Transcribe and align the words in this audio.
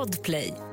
Podplay. 0.00 0.69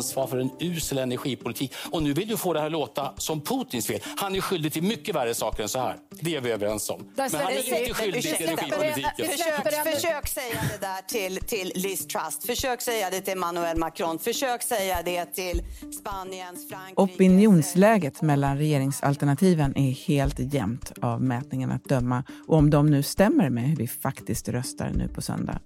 Ansvar 0.00 0.26
för 0.26 0.38
en 0.38 0.50
usel 0.60 0.98
energipolitik. 0.98 1.72
Och 1.90 2.02
nu 2.02 2.12
vill 2.12 2.28
du 2.28 2.36
få 2.36 2.52
det 2.52 2.60
här 2.60 2.66
att 2.66 2.72
låta 2.72 3.12
som 3.16 3.40
Putins 3.40 3.86
fel. 3.86 4.00
Han 4.16 4.34
är 4.34 4.40
skyldig 4.40 4.72
till 4.72 4.82
mycket 4.82 5.14
värre 5.14 5.34
saker 5.34 5.62
än 5.62 5.68
så 5.68 5.78
här. 5.78 5.96
Det 6.20 6.36
är 6.36 6.40
vi 6.40 6.50
överens 6.50 6.90
om. 6.90 7.00
Men 7.16 7.30
han 7.34 7.52
är 7.52 7.80
inte 7.80 7.94
skyldig 7.94 8.22
till 8.22 8.48
energipolitiken. 8.48 9.26
Försök, 9.26 9.94
försök 9.94 10.28
säga 10.28 10.60
det 10.72 10.86
där 10.86 11.02
till, 11.08 11.38
till 11.46 11.72
Liz 11.74 12.06
Truss. 12.06 12.46
Försök 12.46 12.80
säga 12.80 13.10
det 13.10 13.20
till 13.20 13.32
Emmanuel 13.32 13.76
Macron. 13.76 14.18
Försök 14.18 14.62
säga 14.62 15.02
det 15.04 15.24
till 15.24 15.62
Spaniens, 16.00 16.68
Frankrike. 16.68 17.02
Opinionsläget 17.02 18.22
mellan 18.22 18.58
regeringsalternativen 18.58 19.76
är 19.76 19.90
helt 19.90 20.38
jämnt 20.38 20.92
av 21.02 21.22
mätningarna 21.22 21.74
att 21.74 21.84
döma 21.84 22.24
och 22.48 22.56
om 22.56 22.70
de 22.70 22.86
nu 22.86 23.02
stämmer 23.02 23.50
med 23.50 23.64
hur 23.64 23.76
vi 23.76 23.86
faktiskt 23.86 24.48
röstar 24.48 24.90
nu 24.94 25.08
på 25.08 25.22
söndag. 25.22 25.60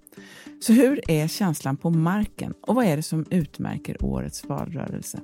Så 0.61 0.73
hur 0.73 1.11
är 1.11 1.27
känslan 1.27 1.77
på 1.77 1.89
marken 1.89 2.53
och 2.61 2.75
vad 2.75 2.85
är 2.85 2.97
det 2.97 3.03
som 3.03 3.25
utmärker 3.29 4.03
årets 4.25 4.45
valrörelse? 4.45 5.19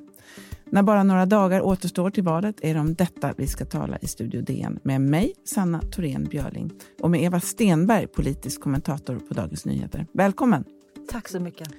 När 0.65 0.83
bara 0.83 1.03
några 1.03 1.25
dagar 1.25 1.61
återstår 1.61 2.09
till 2.09 2.23
valet 2.23 2.55
är 2.61 2.73
det 2.73 2.79
om 2.79 2.93
detta 2.93 3.33
vi 3.37 3.47
ska 3.47 3.65
tala 3.65 3.97
i 3.97 4.07
Studio 4.07 4.41
DN 4.41 4.79
med 4.83 5.01
mig, 5.01 5.33
Sanna 5.45 5.81
Thorén 5.81 6.23
Björling, 6.23 6.71
och 7.01 7.11
med 7.11 7.23
Eva 7.23 7.39
Stenberg, 7.39 8.07
politisk 8.07 8.61
kommentator 8.61 9.15
på 9.15 9.33
Dagens 9.33 9.65
Nyheter. 9.65 10.05
Välkommen! 10.13 10.63
Tack 11.11 11.27
så 11.27 11.39
mycket. 11.39 11.69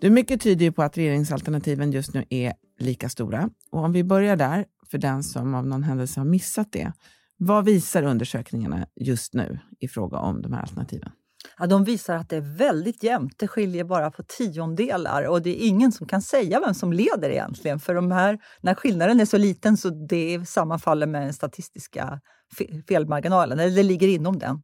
Du, 0.00 0.10
mycket 0.10 0.40
tyder 0.40 0.64
ju 0.64 0.72
på 0.72 0.82
att 0.82 0.98
regeringsalternativen 0.98 1.92
just 1.92 2.14
nu 2.14 2.24
är 2.28 2.52
lika 2.78 3.08
stora. 3.08 3.50
Och 3.70 3.84
om 3.84 3.92
vi 3.92 4.04
börjar 4.04 4.36
där, 4.36 4.64
för 4.90 4.98
den 4.98 5.22
som 5.22 5.54
av 5.54 5.66
någon 5.66 5.82
händelse 5.82 6.20
har 6.20 6.24
missat 6.24 6.72
det. 6.72 6.92
Vad 7.36 7.64
visar 7.64 8.02
undersökningarna 8.02 8.86
just 8.96 9.34
nu 9.34 9.58
i 9.80 9.88
fråga 9.88 10.18
om 10.18 10.42
de 10.42 10.52
här 10.52 10.60
alternativen? 10.60 11.10
Ja, 11.58 11.66
de 11.66 11.84
visar 11.84 12.16
att 12.16 12.28
det 12.28 12.36
är 12.36 12.56
väldigt 12.56 13.02
jämnt. 13.02 13.38
Det 13.38 13.48
skiljer 13.48 13.84
bara 13.84 14.10
på 14.10 14.22
tiondelar 14.22 15.22
och 15.22 15.42
det 15.42 15.50
är 15.50 15.66
ingen 15.66 15.92
som 15.92 16.06
kan 16.06 16.22
säga 16.22 16.60
vem 16.60 16.74
som 16.74 16.92
leder 16.92 17.30
egentligen. 17.30 17.80
För 17.80 17.94
de 17.94 18.10
här, 18.12 18.38
när 18.60 18.74
skillnaden 18.74 19.20
är 19.20 19.24
så 19.24 19.38
liten 19.38 19.76
så 19.76 19.88
det 19.90 20.48
sammanfaller 20.48 21.06
med 21.06 21.22
den 21.22 21.32
statistiska 21.32 22.20
felmarginalen, 22.88 23.58
eller 23.58 23.76
det 23.76 23.82
ligger 23.82 24.08
inom 24.08 24.38
den. 24.38 24.62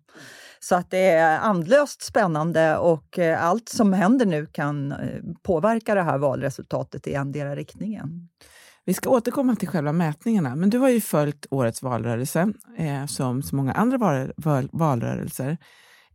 Så 0.61 0.75
att 0.75 0.91
det 0.91 1.11
är 1.11 1.39
andlöst 1.39 2.03
spännande 2.03 2.77
och 2.77 3.19
eh, 3.19 3.45
allt 3.45 3.69
som 3.69 3.92
händer 3.92 4.27
nu 4.27 4.47
kan 4.47 4.92
eh, 4.92 4.98
påverka 5.42 5.95
det 5.95 6.03
här 6.03 6.19
valresultatet 6.19 7.07
i 7.07 7.15
endera 7.15 7.57
riktningen. 7.57 8.29
Vi 8.85 8.95
ska 8.95 9.11
återkomma 9.11 9.57
till 9.57 9.69
själva 9.69 9.92
mätningarna, 9.92 10.57
men 10.57 10.70
du 10.70 10.79
har 10.79 10.89
ju 10.89 11.01
följt 11.01 11.47
årets 11.51 11.83
valrörelse 11.83 12.53
eh, 12.79 13.07
som 13.07 13.42
så 13.42 13.57
många 13.57 13.73
andra 13.73 13.98
val, 14.37 14.69
valrörelser. 14.73 15.59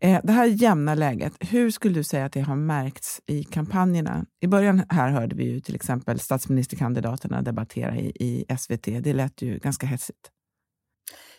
Eh, 0.04 0.20
det 0.24 0.34
här 0.34 0.46
jämna 0.46 0.96
läget, 0.96 1.34
hur 1.40 1.72
skulle 1.72 1.96
du 1.96 2.04
säga 2.04 2.26
att 2.26 2.34
det 2.34 2.42
har 2.42 2.56
märkts 2.56 3.22
i 3.28 3.44
kampanjerna? 3.44 4.26
I 4.42 4.48
början 4.48 4.84
här 4.90 5.10
hörde 5.10 5.36
vi 5.36 5.44
ju 5.44 5.60
till 5.60 5.76
exempel 5.76 6.20
statsministerkandidaterna 6.20 7.42
debattera 7.42 7.98
i, 7.98 8.12
i 8.20 8.46
SVT. 8.58 9.04
Det 9.04 9.14
lät 9.14 9.42
ju 9.42 9.60
ganska 9.60 9.88
hetsigt. 9.88 10.33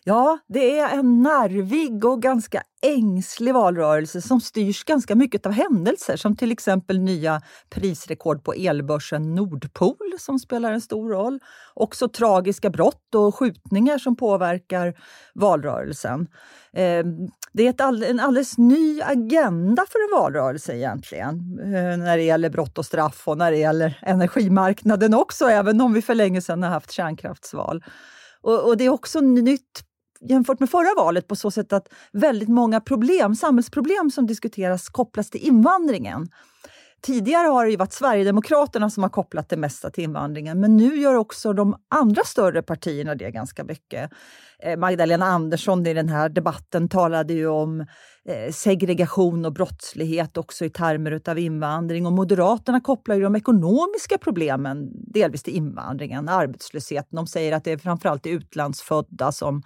Ja, 0.06 0.38
det 0.46 0.78
är 0.78 0.98
en 0.98 1.22
nervig 1.22 2.04
och 2.04 2.22
ganska 2.22 2.62
ängslig 2.82 3.54
valrörelse 3.54 4.22
som 4.22 4.40
styrs 4.40 4.84
ganska 4.84 5.14
mycket 5.14 5.46
av 5.46 5.52
händelser 5.52 6.16
som 6.16 6.36
till 6.36 6.52
exempel 6.52 6.98
nya 6.98 7.42
prisrekord 7.70 8.44
på 8.44 8.52
elbörsen 8.52 9.34
Nordpol 9.34 9.96
som 10.18 10.38
spelar 10.38 10.72
en 10.72 10.80
stor 10.80 11.10
roll. 11.10 11.40
Också 11.74 12.08
tragiska 12.08 12.70
brott 12.70 13.14
och 13.14 13.34
skjutningar 13.34 13.98
som 13.98 14.16
påverkar 14.16 14.94
valrörelsen. 15.34 16.26
Ehm, 16.72 17.28
det 17.52 17.80
är 17.80 18.04
en 18.04 18.20
alldeles 18.20 18.58
ny 18.58 19.02
agenda 19.02 19.84
för 19.88 19.98
en 19.98 20.22
valrörelse 20.22 20.76
egentligen 20.76 21.58
eh, 21.60 21.96
när 21.96 22.16
det 22.16 22.22
gäller 22.22 22.50
brott 22.50 22.78
och 22.78 22.86
straff 22.86 23.28
och 23.28 23.38
när 23.38 23.50
det 23.50 23.58
gäller 23.58 23.98
energimarknaden 24.02 25.14
också, 25.14 25.44
även 25.44 25.80
om 25.80 25.92
vi 25.92 26.02
för 26.02 26.14
länge 26.14 26.40
sedan 26.40 26.62
har 26.62 26.70
haft 26.70 26.92
kärnkraftsval. 26.92 27.84
Och, 28.44 28.76
det 28.76 28.84
är 28.84 28.88
också 28.88 29.20
nytt 29.20 29.84
jämfört 30.28 30.60
med 30.60 30.70
förra 30.70 30.94
valet 30.96 31.28
på 31.28 31.36
så 31.36 31.50
sätt 31.50 31.72
att 31.72 31.88
väldigt 32.12 32.48
många 32.48 32.80
problem, 32.80 33.34
samhällsproblem 33.34 34.10
som 34.10 34.26
diskuteras 34.26 34.88
kopplas 34.88 35.30
till 35.30 35.40
invandringen. 35.40 36.28
Tidigare 37.06 37.48
har 37.48 37.66
det 37.66 37.76
varit 37.76 37.92
Sverigedemokraterna 37.92 38.90
som 38.90 39.02
har 39.02 39.10
kopplat 39.10 39.48
det 39.48 39.56
mesta 39.56 39.90
till 39.90 40.04
invandringen, 40.04 40.60
men 40.60 40.76
nu 40.76 40.96
gör 40.96 41.14
också 41.14 41.52
de 41.52 41.76
andra 41.90 42.24
större 42.24 42.62
partierna 42.62 43.14
det 43.14 43.30
ganska 43.30 43.64
mycket. 43.64 44.10
Eh, 44.58 44.76
Magdalena 44.76 45.26
Andersson 45.26 45.86
i 45.86 45.94
den 45.94 46.08
här 46.08 46.28
debatten 46.28 46.88
talade 46.88 47.32
ju 47.32 47.46
om 47.46 47.80
eh, 48.28 48.52
segregation 48.52 49.44
och 49.44 49.52
brottslighet 49.52 50.36
också 50.36 50.64
i 50.64 50.70
termer 50.70 51.20
av 51.28 51.38
invandring 51.38 52.06
och 52.06 52.12
Moderaterna 52.12 52.80
kopplar 52.80 53.16
ju 53.16 53.22
de 53.22 53.36
ekonomiska 53.36 54.18
problemen 54.18 54.90
delvis 55.12 55.42
till 55.42 55.56
invandringen, 55.56 56.28
arbetslösheten. 56.28 57.16
De 57.16 57.26
säger 57.26 57.52
att 57.52 57.64
det 57.64 57.72
är 57.72 57.78
framförallt 57.78 58.26
utlandsfödda 58.26 59.32
som 59.32 59.62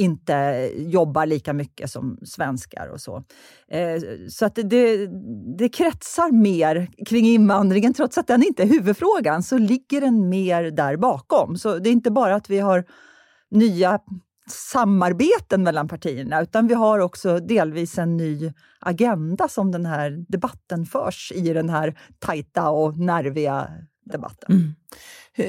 inte 0.00 0.70
jobbar 0.76 1.26
lika 1.26 1.52
mycket 1.52 1.90
som 1.90 2.18
svenskar 2.24 2.88
och 2.92 3.00
så. 3.00 3.24
Eh, 3.68 4.02
så 4.28 4.46
att 4.46 4.54
det, 4.54 5.06
det 5.58 5.68
kretsar 5.68 6.32
mer 6.32 6.88
kring 7.06 7.26
invandringen, 7.26 7.94
trots 7.94 8.18
att 8.18 8.26
den 8.26 8.42
inte 8.42 8.62
är 8.62 8.66
huvudfrågan, 8.66 9.42
så 9.42 9.58
ligger 9.58 10.00
den 10.00 10.28
mer 10.28 10.62
där 10.62 10.96
bakom. 10.96 11.56
Så 11.56 11.78
det 11.78 11.88
är 11.88 11.92
inte 11.92 12.10
bara 12.10 12.34
att 12.34 12.50
vi 12.50 12.58
har 12.58 12.84
nya 13.50 13.98
samarbeten 14.50 15.62
mellan 15.62 15.88
partierna, 15.88 16.42
utan 16.42 16.66
vi 16.66 16.74
har 16.74 16.98
också 16.98 17.38
delvis 17.38 17.98
en 17.98 18.16
ny 18.16 18.52
agenda 18.80 19.48
som 19.48 19.72
den 19.72 19.86
här 19.86 20.24
debatten 20.28 20.86
förs 20.86 21.32
i 21.34 21.52
den 21.52 21.68
här 21.68 21.98
tajta 22.18 22.70
och 22.70 22.98
nerviga 22.98 23.68
debatten. 24.10 24.54
Mm. 24.54 24.74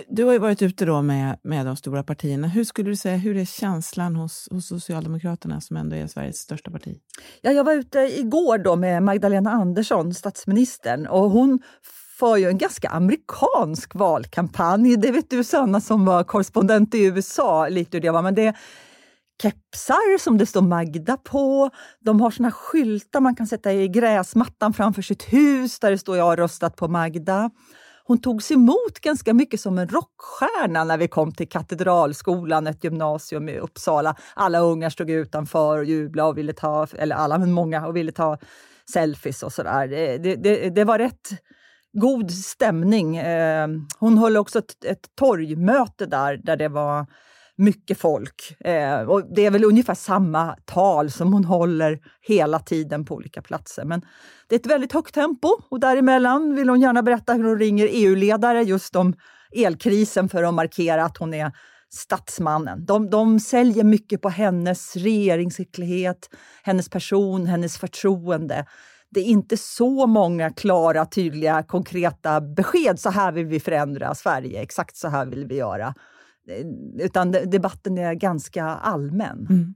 Du 0.10 0.24
har 0.24 0.34
ju 0.34 0.40
varit 0.40 0.62
ute 0.62 0.86
då 0.86 1.02
med, 1.02 1.40
med 1.44 1.66
de 1.66 1.76
stora 1.76 2.04
partierna. 2.04 2.48
Hur 2.48 2.64
skulle 2.64 2.90
du 2.90 2.96
säga, 2.96 3.18
hur 3.18 3.38
är 3.38 3.46
känslan 3.46 4.16
hos, 4.16 4.48
hos 4.52 4.68
Socialdemokraterna 4.68 5.62
som 5.62 5.78
ändå 5.78 5.96
är 5.96 6.08
Sveriges 6.08 6.38
största 6.38 6.72
parti? 6.72 6.98
Ja, 7.42 7.52
jag 7.52 7.64
var 7.64 7.74
ute 7.74 8.00
igår 8.00 8.58
då 8.58 8.76
med 8.76 9.04
Magdalena 9.04 9.52
Andersson, 9.52 10.14
statsministern, 10.14 11.08
och 11.08 11.30
hon 11.30 11.60
för 12.20 12.38
ju 12.38 12.48
en 12.48 12.58
ganska 12.58 12.90
amerikansk 12.90 13.96
valkampanj. 13.96 14.98
Det 14.98 15.12
vet 15.12 15.30
du 15.30 15.44
Sanna 15.44 15.82
som 15.82 16.06
var 16.06 16.24
korrespondent 16.24 16.96
i 16.96 17.04
USA, 17.06 17.68
lite 17.68 17.98
hur 17.98 18.02
det 18.02 18.12
var. 18.12 18.22
Men 18.22 18.36
det 18.36 18.56
kepsar 19.42 20.18
som 20.18 20.38
det 20.38 20.46
står 20.46 20.62
Magda 20.62 21.18
på. 21.18 21.70
De 22.00 22.22
har 22.22 22.32
såna 22.32 22.52
skyltar 22.52 23.20
man 23.20 23.36
kan 23.36 23.48
sätta 23.48 23.74
i 23.74 23.88
gräsmattan 23.88 24.74
framför 24.74 25.02
sitt 25.02 25.24
hus 25.34 25.80
där 25.80 25.92
det 25.92 25.98
står 25.98 26.18
“Jag 26.18 26.24
har 26.24 26.38
röstat 26.38 26.76
på 26.76 26.88
Magda” 26.88 27.50
hon 28.12 28.22
togs 28.22 28.52
emot 28.52 29.00
ganska 29.02 29.34
mycket 29.34 29.62
som 29.62 29.78
en 29.78 29.88
rockstjärna 29.88 30.84
när 30.84 30.98
vi 30.98 31.08
kom 31.08 31.32
till 31.32 31.50
Katedralskolan, 31.50 32.68
ett 32.68 32.84
gymnasium 32.84 33.50
i 33.50 33.58
Uppsala. 33.58 34.16
Alla 34.34 34.60
ungar 34.60 34.90
stod 34.90 35.10
utanför 35.10 35.78
och 35.78 35.86
jublade 35.86 36.30
och 36.30 36.38
ville 36.38 36.54
ta, 36.54 36.88
eller 36.98 37.16
alla 37.16 37.38
men 37.38 37.52
många, 37.52 37.88
och 37.88 37.96
ville 37.96 38.12
ta 38.12 38.38
selfies 38.94 39.44
och 39.44 39.54
sådär. 39.54 39.88
Det, 39.88 40.18
det, 40.18 40.36
det, 40.36 40.70
det 40.70 40.84
var 40.84 40.98
rätt 40.98 41.30
god 41.94 42.32
stämning. 42.32 43.18
Eh, 43.18 43.68
hon 44.00 44.18
höll 44.18 44.38
också 44.38 44.60
ett, 44.60 44.86
ett 44.86 45.16
torgmöte 45.16 46.06
där, 46.06 46.38
där 46.38 46.58
det 46.58 46.70
var 46.70 47.06
mycket 47.56 47.98
folk. 47.98 48.56
Eh, 48.60 49.02
och 49.02 49.36
det 49.36 49.46
är 49.46 49.52
väl 49.52 49.64
ungefär 49.64 49.94
samma 49.94 50.56
tal 50.66 51.12
som 51.12 51.34
hon 51.34 51.46
håller 51.46 52.00
hela 52.22 52.60
tiden 52.60 53.06
på 53.06 53.16
olika 53.16 53.42
platser. 53.42 53.86
Men 53.86 54.02
det 54.50 54.56
är 54.56 54.60
ett 54.60 54.66
väldigt 54.66 54.94
högt 54.94 55.14
tempo 55.14 55.50
och 55.70 55.80
däremellan 55.80 56.56
vill 56.56 56.70
hon 56.70 56.82
gärna 56.82 57.04
berätta 57.04 57.34
hur 57.34 57.44
hon 57.44 57.60
ringer 57.60 57.88
EU-ledare 57.92 58.64
just 58.64 58.96
om 58.96 59.14
elkrisen 59.56 60.30
för 60.30 60.44
att 60.44 60.54
markera 60.54 61.06
att 61.06 61.18
hon 61.18 61.34
är 61.34 61.52
statsmannen. 61.94 62.86
De, 62.86 63.10
de 63.10 63.40
säljer 63.40 63.84
mycket 63.84 64.22
på 64.22 64.30
hennes 64.30 64.96
regeringsskicklighet, 64.96 66.30
hennes 66.64 66.90
person, 66.90 67.46
hennes 67.46 67.78
förtroende. 67.78 68.66
Det 69.10 69.20
är 69.20 69.26
inte 69.26 69.58
så 69.58 70.08
många 70.08 70.50
klara, 70.50 71.06
tydliga, 71.06 71.64
konkreta 71.64 72.42
besked. 72.42 73.00
Så 73.00 73.10
här 73.10 73.32
vill 73.32 73.46
vi 73.46 73.60
förändra 73.60 74.16
Sverige, 74.16 74.62
exakt 74.62 74.98
så 74.98 75.08
här 75.08 75.26
vill 75.26 75.46
vi 75.46 75.56
göra. 75.56 75.94
Eh, 76.48 77.06
utan 77.06 77.32
debatten 77.32 77.98
är 77.98 78.14
ganska 78.14 78.66
allmän. 78.66 79.48
Mm. 79.50 79.76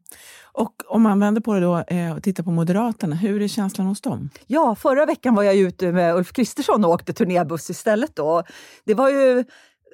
Och 0.51 0.73
om 0.87 1.01
man 1.01 1.19
vänder 1.19 1.41
på 1.41 1.53
det 1.53 1.59
då 1.59 1.83
eh, 1.87 2.15
och 2.15 2.23
tittar 2.23 2.43
på 2.43 2.51
Moderaterna, 2.51 3.15
hur 3.15 3.41
är 3.41 3.47
känslan 3.47 3.87
hos 3.87 4.01
dem? 4.01 4.29
Ja, 4.47 4.75
förra 4.75 5.05
veckan 5.05 5.35
var 5.35 5.43
jag 5.43 5.55
ute 5.55 5.91
med 5.91 6.15
Ulf 6.15 6.33
Kristersson 6.33 6.85
och 6.85 6.91
åkte 6.91 7.13
turnébuss 7.13 7.69
istället. 7.69 8.15
Då. 8.15 8.43
Det 8.83 8.93
var 8.93 9.09
ju 9.09 9.43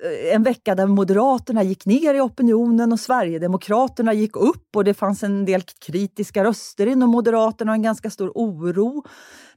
Eh, 0.03 0.36
en 0.36 0.44
vecka 0.44 0.75
där 0.75 0.88
Moderaterna 0.88 1.63
gick 1.63 1.86
ner 1.86 2.13
i 2.13 2.21
opinionen 2.21 2.92
och 2.92 3.00
Sverigedemokraterna 3.00 4.13
gick 4.13 4.36
upp 4.36 4.75
och 4.75 4.83
det 4.83 4.94
fanns 4.94 5.24
en 5.24 5.45
del 5.45 5.62
kritiska 5.62 6.44
röster 6.44 6.88
inom 6.88 7.09
Moderaterna 7.09 7.71
och 7.71 7.75
en 7.75 7.81
ganska 7.81 8.09
stor 8.09 8.31
oro. 8.36 9.03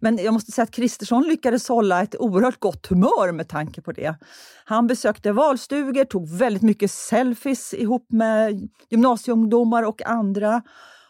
Men 0.00 0.18
jag 0.18 0.34
måste 0.34 0.52
säga 0.52 0.62
att 0.62 0.70
Kristersson 0.70 1.22
lyckades 1.22 1.68
hålla 1.68 2.02
ett 2.02 2.16
oerhört 2.18 2.60
gott 2.60 2.86
humör 2.86 3.32
med 3.32 3.48
tanke 3.48 3.80
på 3.80 3.92
det. 3.92 4.14
Han 4.64 4.86
besökte 4.86 5.32
valstugor, 5.32 6.04
tog 6.04 6.28
väldigt 6.28 6.62
mycket 6.62 6.90
selfies 6.90 7.74
ihop 7.74 8.06
med 8.08 8.68
gymnasieungdomar 8.90 9.82
och 9.82 10.02
andra 10.06 10.62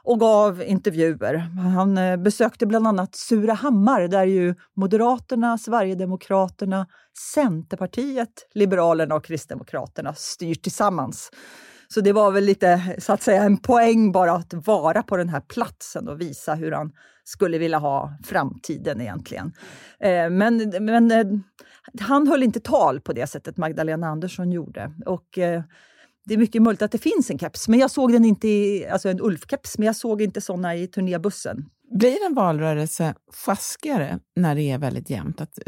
och 0.04 0.20
gav 0.20 0.62
intervjuer. 0.62 1.34
Han 1.74 1.98
eh, 1.98 2.16
besökte 2.16 2.66
bland 2.66 2.86
annat 2.86 3.14
Surahammar 3.14 4.08
där 4.08 4.24
ju 4.24 4.54
Moderaterna, 4.76 5.58
Sverigedemokraterna, 5.58 6.86
Centerpartiet, 7.34 8.48
Liberalerna 8.54 9.14
och 9.14 9.24
Kristdemokraterna 9.24 10.14
styr 10.14 10.54
tillsammans. 10.54 11.30
Så 11.88 12.00
det 12.00 12.12
var 12.12 12.30
väl 12.30 12.44
lite 12.44 12.96
så 12.98 13.12
att 13.12 13.22
säga 13.22 13.42
en 13.42 13.56
poäng 13.56 14.12
bara 14.12 14.32
att 14.32 14.54
vara 14.54 15.02
på 15.02 15.16
den 15.16 15.28
här 15.28 15.40
platsen 15.40 16.08
och 16.08 16.20
visa 16.20 16.54
hur 16.54 16.72
han 16.72 16.92
skulle 17.24 17.58
vilja 17.58 17.78
ha 17.78 18.12
framtiden 18.24 19.00
egentligen. 19.00 19.52
Eh, 20.00 20.30
men, 20.30 20.72
men 20.80 21.10
eh, 21.10 21.26
han 22.00 22.28
höll 22.28 22.42
inte 22.42 22.60
tal 22.60 23.00
på 23.00 23.12
det 23.12 23.26
sättet 23.26 23.56
Magdalena 23.56 24.06
Andersson 24.06 24.52
gjorde. 24.52 24.92
Och 25.06 25.38
det 26.24 26.34
är 26.34 26.38
mycket 26.38 26.62
möjligt 26.62 26.82
att 26.82 26.92
det 26.92 26.98
finns 26.98 27.30
en 27.30 27.38
keps, 27.38 27.68
men 27.68 27.78
jag 27.78 27.90
såg 27.90 28.12
den 28.12 28.24
inte 28.24 28.48
i, 28.48 28.86
alltså 28.86 29.08
en 29.08 29.20
Ulf-keps, 29.20 29.74
men 29.78 29.86
jag 29.86 29.96
såg 29.96 30.22
inte 30.22 30.40
såna 30.40 30.76
i 30.76 30.86
turnébussen. 30.86 31.64
Blir 31.90 32.26
en 32.26 32.34
valrörelse 32.34 33.14
sjaskigare 33.32 34.18
när 34.36 34.54
det 34.54 34.70
är 34.70 34.78
väldigt 34.78 35.10
jämnt? 35.10 35.40
Att 35.40 35.58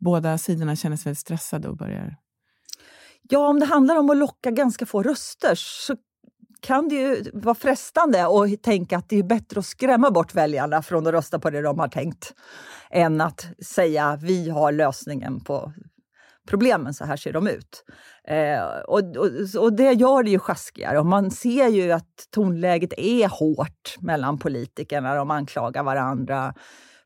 båda 0.00 0.38
sidorna 0.38 0.76
känner 0.76 0.96
sig 0.96 1.04
väldigt 1.04 1.20
stressade 1.20 1.68
och 1.68 1.76
börjar... 1.76 2.16
Ja, 3.22 3.48
om 3.48 3.60
det 3.60 3.66
handlar 3.66 3.96
om 3.96 4.10
att 4.10 4.16
locka 4.16 4.50
ganska 4.50 4.86
få 4.86 5.02
röster 5.02 5.54
så 5.54 5.96
kan 6.60 6.88
det 6.88 6.94
ju 6.94 7.30
vara 7.32 7.54
frestande 7.54 8.26
att 8.26 8.62
tänka 8.62 8.98
att 8.98 9.08
det 9.08 9.18
är 9.18 9.22
bättre 9.22 9.60
att 9.60 9.66
skrämma 9.66 10.10
bort 10.10 10.34
väljarna 10.34 10.82
från 10.82 11.06
att 11.06 11.12
rösta 11.12 11.38
på 11.38 11.50
det 11.50 11.62
de 11.62 11.78
har 11.78 11.88
tänkt 11.88 12.34
än 12.90 13.20
att 13.20 13.46
säga 13.66 14.18
vi 14.22 14.50
har 14.50 14.72
lösningen 14.72 15.40
på 15.40 15.72
problemen, 16.50 16.94
så 16.94 17.04
här 17.04 17.16
ser 17.16 17.32
de 17.32 17.46
ut. 17.46 17.84
Eh, 18.24 18.62
och, 18.88 19.16
och, 19.16 19.62
och, 19.62 19.72
det 19.72 19.92
gör 19.92 20.22
det 20.22 20.30
ju 20.30 20.38
sjaskigare. 20.38 20.98
Och 20.98 21.06
man 21.06 21.30
ser 21.30 21.68
ju 21.68 21.92
att 21.92 22.26
tonläget 22.30 22.92
är 22.96 23.28
hårt 23.28 23.96
mellan 24.00 24.38
politikerna. 24.38 25.14
De 25.14 25.30
anklagar 25.30 25.82
varandra 25.82 26.54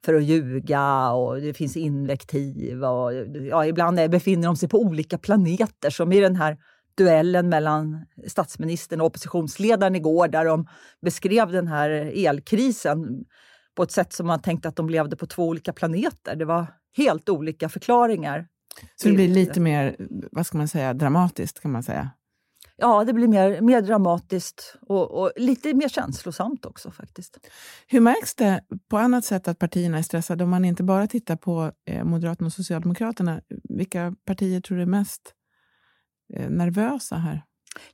för 0.05 0.14
att 0.14 0.25
ljuga 0.25 1.11
och 1.11 1.41
det 1.41 1.55
finns 1.55 1.76
invektiv. 1.76 2.85
Och, 2.85 3.12
ja, 3.50 3.67
ibland 3.67 4.11
befinner 4.11 4.46
de 4.46 4.56
sig 4.56 4.69
på 4.69 4.79
olika 4.79 5.19
planeter, 5.19 5.91
som 5.91 6.12
i 6.12 6.20
den 6.20 6.37
här 6.37 6.58
duellen 6.96 7.49
mellan 7.49 8.06
statsministern 8.26 9.00
och 9.00 9.06
oppositionsledaren 9.06 9.96
igår 9.96 10.29
där 10.29 10.44
de 10.44 10.67
beskrev 11.02 11.52
den 11.52 11.69
här 11.69 11.91
elkrisen 12.26 13.25
på 13.75 13.82
ett 13.82 13.91
sätt 13.91 14.12
som 14.12 14.26
man 14.26 14.43
tänkte 14.43 14.69
att 14.69 14.76
de 14.76 14.88
levde 14.88 15.17
på 15.17 15.26
två 15.26 15.49
olika 15.49 15.73
planeter. 15.73 16.37
Det 16.37 16.44
var 16.44 16.67
helt 16.96 17.29
olika 17.29 17.69
förklaringar 17.69 18.46
så 18.97 19.09
det 19.09 19.15
blir 19.15 19.29
lite 19.29 19.61
mer, 19.61 19.97
vad 20.32 20.47
ska 20.47 20.59
man 20.59 20.69
säga, 20.69 20.94
dramatiskt 20.94 21.61
kan 21.61 21.73
man 21.73 21.82
säga? 21.82 22.11
Ja, 22.76 23.05
det 23.05 23.12
blir 23.12 23.29
mer, 23.29 23.61
mer 23.61 23.82
dramatiskt 23.82 24.76
och, 24.81 25.11
och, 25.11 25.32
lite 25.37 25.75
mer 25.75 25.88
känslosamt 25.88 26.65
också 26.65 26.91
faktiskt. 26.91 27.38
Hur 27.87 28.00
märks 28.00 28.35
det 28.35 28.65
på 28.91 28.99
annat 28.99 29.25
sätt 29.25 29.49
att 29.49 29.59
partierna 29.59 29.99
är 29.99 30.03
stressade 30.03 30.44
om 30.44 30.50
man 30.50 30.65
inte 30.65 30.82
bara 30.82 31.06
tittar 31.06 31.37
på 31.37 31.73
eh, 31.85 32.05
Moderaterna 32.05 32.47
och 32.47 32.53
Socialdemokraterna? 32.53 33.41
Vilka 33.65 34.15
partier 34.25 34.61
tror 34.61 34.77
du 34.77 34.82
är 34.82 34.87
mest 34.87 35.35
eh, 36.35 36.50
nervösa 36.50 37.17
här? 37.17 37.43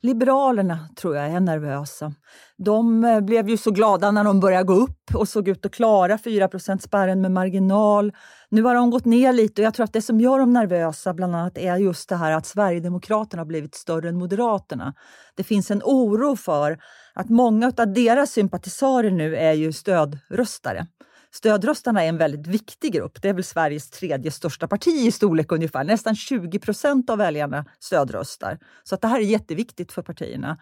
Liberalerna 0.01 0.89
tror 0.97 1.17
jag 1.17 1.27
är 1.27 1.41
nervösa. 1.41 2.13
De 2.57 3.05
eh, 3.05 3.21
blev 3.21 3.49
ju 3.49 3.57
så 3.57 3.71
glada 3.71 4.11
när 4.11 4.25
de 4.25 4.41
började 4.41 4.65
gå 4.65 4.75
upp 4.75 5.15
och 5.15 5.29
såg 5.29 5.49
ut 5.49 5.67
att 5.67 5.73
klara 5.73 6.17
4% 6.17 6.79
spärren 6.79 7.21
med 7.21 7.33
marginal. 7.33 8.13
Nu 8.49 8.63
har 8.63 8.75
de 8.75 8.91
gått 8.91 9.05
ner 9.05 9.33
lite 9.33 9.63
och 9.63 9.67
jag 9.67 9.75
tror 9.75 9.85
att 9.85 9.93
det 9.93 10.03
som 10.03 10.21
gör 10.21 10.39
dem 10.39 10.53
nervösa 10.53 11.15
bland 11.15 11.37
annat 11.37 11.59
är 11.59 11.77
just 11.77 12.09
det 12.09 12.17
här 12.17 12.33
att 12.33 12.47
Sverigedemokraterna 12.47 13.41
har 13.41 13.47
blivit 13.47 13.75
större 13.75 14.09
än 14.09 14.19
Moderaterna. 14.19 14.95
Det 15.35 15.45
finns 15.45 15.71
en 15.71 15.83
oro 15.85 16.37
för 16.37 16.79
att 17.15 17.29
många 17.29 17.73
av 17.77 17.93
deras 17.93 18.31
sympatisörer 18.31 19.11
nu 19.11 19.37
är 19.37 19.53
ju 19.53 19.73
stödröstare. 19.73 20.87
Stödröstarna 21.33 22.05
är 22.05 22.09
en 22.09 22.19
väldigt 22.19 22.47
viktig 22.47 22.93
grupp. 22.93 23.23
Det 23.23 23.29
är 23.29 23.33
väl 23.33 23.45
Sveriges 23.45 23.91
tredje 23.91 24.31
största 24.31 24.69
parti 24.69 24.89
i 24.89 25.13
storlek 25.13 25.53
ungefär. 25.53 25.85
Nästan 25.85 26.17
20 26.17 26.59
procent 26.59 27.11
av 27.11 27.19
väljarna 27.19 27.65
stödröstar. 27.79 28.59
Så 28.85 28.95
att 28.95 29.01
det 29.01 29.09
här 29.09 29.19
är 29.19 29.25
jätteviktigt 29.25 29.93
för 29.93 30.03
partierna. 30.03 30.59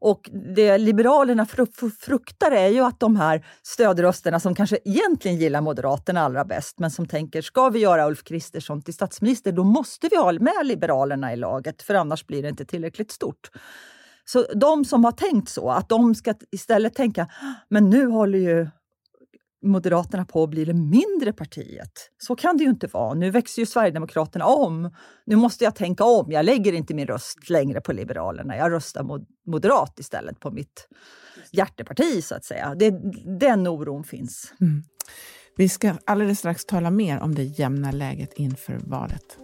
Och 0.00 0.30
det 0.56 0.78
Liberalerna 0.78 1.46
fruktar 2.00 2.50
är 2.50 2.68
ju 2.68 2.80
att 2.80 3.00
de 3.00 3.16
här 3.16 3.46
stödrösterna 3.62 4.40
som 4.40 4.54
kanske 4.54 4.78
egentligen 4.84 5.36
gillar 5.36 5.60
Moderaterna 5.60 6.20
allra 6.20 6.44
bäst, 6.44 6.78
men 6.78 6.90
som 6.90 7.06
tänker 7.06 7.42
ska 7.42 7.68
vi 7.68 7.78
göra 7.78 8.06
Ulf 8.06 8.24
Kristersson 8.24 8.82
till 8.82 8.94
statsminister, 8.94 9.52
då 9.52 9.64
måste 9.64 10.08
vi 10.10 10.16
ha 10.16 10.32
med 10.32 10.66
Liberalerna 10.66 11.32
i 11.32 11.36
laget, 11.36 11.82
för 11.82 11.94
annars 11.94 12.26
blir 12.26 12.42
det 12.42 12.48
inte 12.48 12.64
tillräckligt 12.64 13.10
stort. 13.10 13.50
Så 14.24 14.44
de 14.54 14.84
som 14.84 15.04
har 15.04 15.12
tänkt 15.12 15.48
så, 15.48 15.70
att 15.70 15.88
de 15.88 16.14
ska 16.14 16.34
istället 16.50 16.94
tänka, 16.94 17.28
men 17.68 17.90
nu 17.90 18.06
håller 18.06 18.38
ju 18.38 18.68
Moderaterna 19.62 20.24
på 20.24 20.42
att 20.42 20.50
bli 20.50 20.64
det 20.64 20.74
mindre 20.74 21.32
partiet. 21.32 22.10
Så 22.18 22.36
kan 22.36 22.56
det 22.56 22.64
ju 22.64 22.70
inte 22.70 22.86
vara. 22.86 23.14
Nu 23.14 23.30
växer 23.30 23.62
ju 23.62 23.66
Sverigedemokraterna 23.66 24.44
om. 24.44 24.94
Nu 25.26 25.36
måste 25.36 25.64
jag 25.64 25.74
tänka 25.74 26.04
om. 26.04 26.32
Jag 26.32 26.44
lägger 26.44 26.72
inte 26.72 26.94
min 26.94 27.06
röst 27.06 27.50
längre 27.50 27.80
på 27.80 27.92
Liberalerna. 27.92 28.56
Jag 28.56 28.72
röstar 28.72 29.02
mod 29.02 29.26
moderat 29.46 29.98
istället 29.98 30.40
på 30.40 30.50
mitt 30.50 30.88
hjärteparti, 31.52 32.24
så 32.24 32.34
att 32.34 32.44
säga. 32.44 32.74
Det, 32.74 32.90
den 33.38 33.66
oron 33.66 34.04
finns. 34.04 34.52
Mm. 34.60 34.82
Vi 35.56 35.68
ska 35.68 35.94
alldeles 36.04 36.38
strax 36.38 36.64
tala 36.64 36.90
mer 36.90 37.20
om 37.20 37.34
det 37.34 37.44
jämna 37.44 37.90
läget 37.90 38.32
inför 38.32 38.80
valet. 38.84 39.38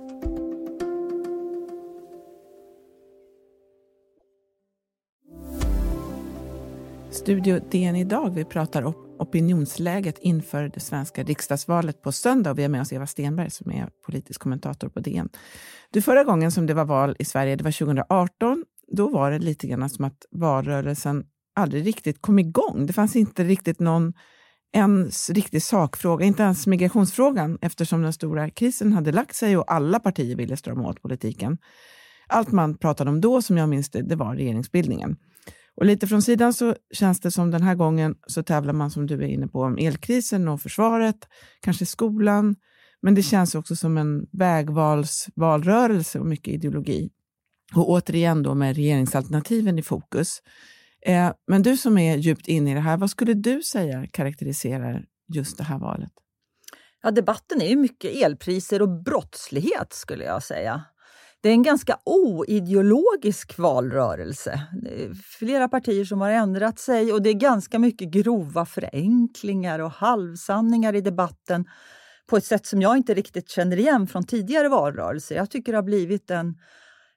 Studio 7.10 7.60
DN 7.70 7.96
idag. 7.96 8.30
Vi 8.34 8.44
pratar 8.44 8.82
opinionsläget 9.18 10.18
inför 10.18 10.68
det 10.68 10.80
svenska 10.80 11.22
riksdagsvalet 11.22 12.02
på 12.02 12.12
söndag. 12.12 12.54
Vi 12.54 12.62
har 12.62 12.68
med 12.68 12.80
oss 12.80 12.92
Eva 12.92 13.06
Stenberg 13.06 13.50
som 13.50 13.72
är 13.72 13.88
politisk 14.06 14.40
kommentator 14.40 14.88
på 14.88 15.00
DN. 15.00 15.28
Du, 15.90 16.02
förra 16.02 16.24
gången 16.24 16.52
som 16.52 16.66
det 16.66 16.74
var 16.74 16.84
val 16.84 17.16
i 17.18 17.24
Sverige, 17.24 17.56
det 17.56 17.64
var 17.64 17.72
2018, 17.72 18.64
då 18.92 19.08
var 19.08 19.30
det 19.30 19.38
lite 19.38 19.66
grann 19.66 19.90
som 19.90 20.04
att 20.04 20.26
valrörelsen 20.30 21.24
aldrig 21.54 21.86
riktigt 21.86 22.22
kom 22.22 22.38
igång. 22.38 22.86
Det 22.86 22.92
fanns 22.92 23.16
inte 23.16 23.44
riktigt 23.44 23.80
någon 23.80 24.12
ens 24.72 25.30
riktig 25.30 25.62
sakfråga, 25.62 26.26
inte 26.26 26.42
ens 26.42 26.66
migrationsfrågan 26.66 27.58
eftersom 27.60 28.02
den 28.02 28.12
stora 28.12 28.50
krisen 28.50 28.92
hade 28.92 29.12
lagt 29.12 29.36
sig 29.36 29.56
och 29.56 29.72
alla 29.72 30.00
partier 30.00 30.36
ville 30.36 30.56
strama 30.56 30.88
åt 30.88 31.02
politiken. 31.02 31.58
Allt 32.26 32.52
man 32.52 32.78
pratade 32.78 33.10
om 33.10 33.20
då, 33.20 33.42
som 33.42 33.56
jag 33.56 33.68
minns 33.68 33.90
det, 33.90 34.02
det 34.02 34.16
var 34.16 34.36
regeringsbildningen. 34.36 35.16
Och 35.76 35.86
lite 35.86 36.06
från 36.06 36.22
sidan 36.22 36.52
så 36.52 36.76
känns 36.94 37.20
det 37.20 37.30
som 37.30 37.50
den 37.50 37.62
här 37.62 37.74
gången 37.74 38.14
så 38.26 38.42
tävlar 38.42 38.72
man, 38.72 38.90
som 38.90 39.06
du 39.06 39.14
är 39.14 39.28
inne 39.28 39.48
på, 39.48 39.60
om 39.60 39.78
elkrisen 39.78 40.48
och 40.48 40.60
försvaret, 40.60 41.28
kanske 41.60 41.86
skolan. 41.86 42.56
Men 43.02 43.14
det 43.14 43.22
känns 43.22 43.54
också 43.54 43.76
som 43.76 43.98
en 43.98 44.26
vägvalsvalrörelse 44.32 46.20
och 46.20 46.26
mycket 46.26 46.54
ideologi. 46.54 47.10
Och 47.74 47.90
återigen 47.90 48.42
då 48.42 48.54
med 48.54 48.76
regeringsalternativen 48.76 49.78
i 49.78 49.82
fokus. 49.82 50.42
Eh, 51.06 51.32
men 51.46 51.62
du 51.62 51.76
som 51.76 51.98
är 51.98 52.16
djupt 52.16 52.48
inne 52.48 52.70
i 52.70 52.74
det 52.74 52.80
här, 52.80 52.96
vad 52.96 53.10
skulle 53.10 53.34
du 53.34 53.62
säga 53.62 54.06
karaktäriserar 54.06 55.04
just 55.34 55.58
det 55.58 55.64
här 55.64 55.78
valet? 55.78 56.12
Ja, 57.02 57.10
debatten 57.10 57.62
är 57.62 57.68
ju 57.68 57.76
mycket 57.76 58.10
elpriser 58.14 58.82
och 58.82 59.02
brottslighet 59.02 59.92
skulle 59.92 60.24
jag 60.24 60.42
säga. 60.42 60.84
Det 61.44 61.50
är 61.50 61.52
en 61.52 61.62
ganska 61.62 61.98
oideologisk 62.04 63.58
valrörelse. 63.58 64.60
Det 64.82 65.04
är 65.04 65.14
flera 65.14 65.68
partier 65.68 66.04
som 66.04 66.20
har 66.20 66.30
ändrat 66.30 66.78
sig 66.78 67.12
och 67.12 67.22
det 67.22 67.30
är 67.30 67.34
ganska 67.34 67.78
mycket 67.78 68.08
grova 68.08 68.66
förenklingar 68.66 69.78
och 69.78 69.90
halvsanningar 69.90 70.94
i 70.94 71.00
debatten 71.00 71.64
på 72.26 72.36
ett 72.36 72.44
sätt 72.44 72.66
som 72.66 72.82
jag 72.82 72.96
inte 72.96 73.14
riktigt 73.14 73.48
känner 73.48 73.76
igen 73.76 74.06
från 74.06 74.24
tidigare 74.24 74.68
valrörelser. 74.68 75.36
Jag 75.36 75.50
tycker 75.50 75.72
det 75.72 75.78
har 75.78 75.82
blivit 75.82 76.30
en 76.30 76.54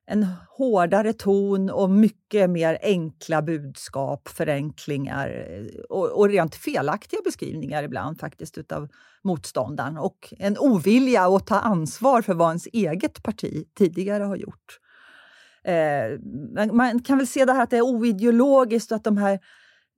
en 0.08 0.28
hårdare 0.58 1.14
ton 1.14 1.70
och 1.70 1.90
mycket 1.90 2.50
mer 2.50 2.78
enkla 2.82 3.42
budskap, 3.42 4.28
förenklingar 4.28 5.48
eh, 5.50 5.82
och, 5.90 6.20
och 6.20 6.30
rent 6.30 6.56
felaktiga 6.56 7.20
beskrivningar 7.26 7.84
ibland 7.84 8.20
faktiskt 8.20 8.58
utav 8.58 8.90
motståndaren 9.24 9.98
och 9.98 10.34
en 10.40 10.58
ovilja 10.58 11.26
att 11.26 11.48
ta 11.48 11.60
ansvar 11.60 12.22
för 12.22 12.34
vad 12.34 12.48
ens 12.48 12.68
eget 12.74 13.24
parti 13.24 13.68
tidigare 13.78 14.24
har 14.24 14.36
gjort. 14.36 14.80
Eh, 15.64 16.20
man 16.74 17.00
kan 17.00 17.18
väl 17.18 17.28
se 17.28 17.46
det 17.46 17.54
här 17.54 17.64
att 17.64 17.70
det 17.70 17.78
är 17.78 17.82
oideologiskt 17.82 18.92
och 18.92 18.96
att 18.96 19.04
de 19.04 19.18
här 19.18 19.40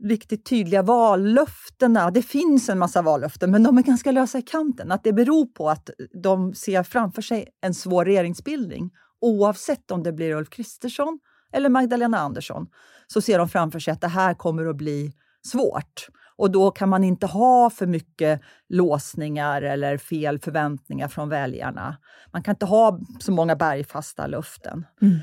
riktigt 0.04 0.46
tydliga 0.46 0.82
vallöftena. 0.82 2.12
Det 2.12 2.22
finns 2.22 2.70
en 2.70 2.80
massa 2.80 3.02
vallöften, 3.02 3.52
men 3.52 3.64
de 3.64 3.78
är 3.78 3.82
ganska 3.82 4.12
lösa 4.12 4.38
i 4.38 4.42
kanten. 4.42 4.92
Att 4.92 5.04
det 5.04 5.14
beror 5.14 5.46
på 5.46 5.70
att 5.70 5.90
de 6.24 6.54
ser 6.54 6.84
framför 6.84 7.22
sig 7.22 7.48
en 7.62 7.74
svår 7.74 8.06
regeringsbildning 8.06 8.92
oavsett 9.22 9.92
om 9.92 10.04
det 10.04 10.14
blir 10.14 10.36
Ulf 10.36 10.50
Kristersson 10.50 11.20
eller 11.54 11.70
Magdalena 11.70 12.20
Andersson, 12.20 12.68
så 13.08 13.22
ser 13.22 13.38
de 13.38 13.50
framför 13.50 13.80
sig 13.80 13.92
att 13.92 14.02
det 14.02 14.08
här 14.08 14.34
kommer 14.34 14.66
att 14.66 14.76
bli 14.76 15.14
svårt. 15.42 16.10
Och 16.40 16.52
då 16.52 16.72
kan 16.72 16.90
man 16.90 17.04
inte 17.04 17.26
ha 17.26 17.70
för 17.70 17.88
mycket 17.88 18.42
låsningar 18.70 19.62
eller 19.62 19.98
fel 19.98 20.40
förväntningar 20.40 21.08
från 21.08 21.30
väljarna. 21.30 21.98
Man 22.34 22.44
kan 22.44 22.56
inte 22.56 22.66
ha 22.66 23.00
så 23.20 23.32
många 23.32 23.56
bergfasta 23.56 24.28
luften. 24.28 24.86
Mm. 25.02 25.20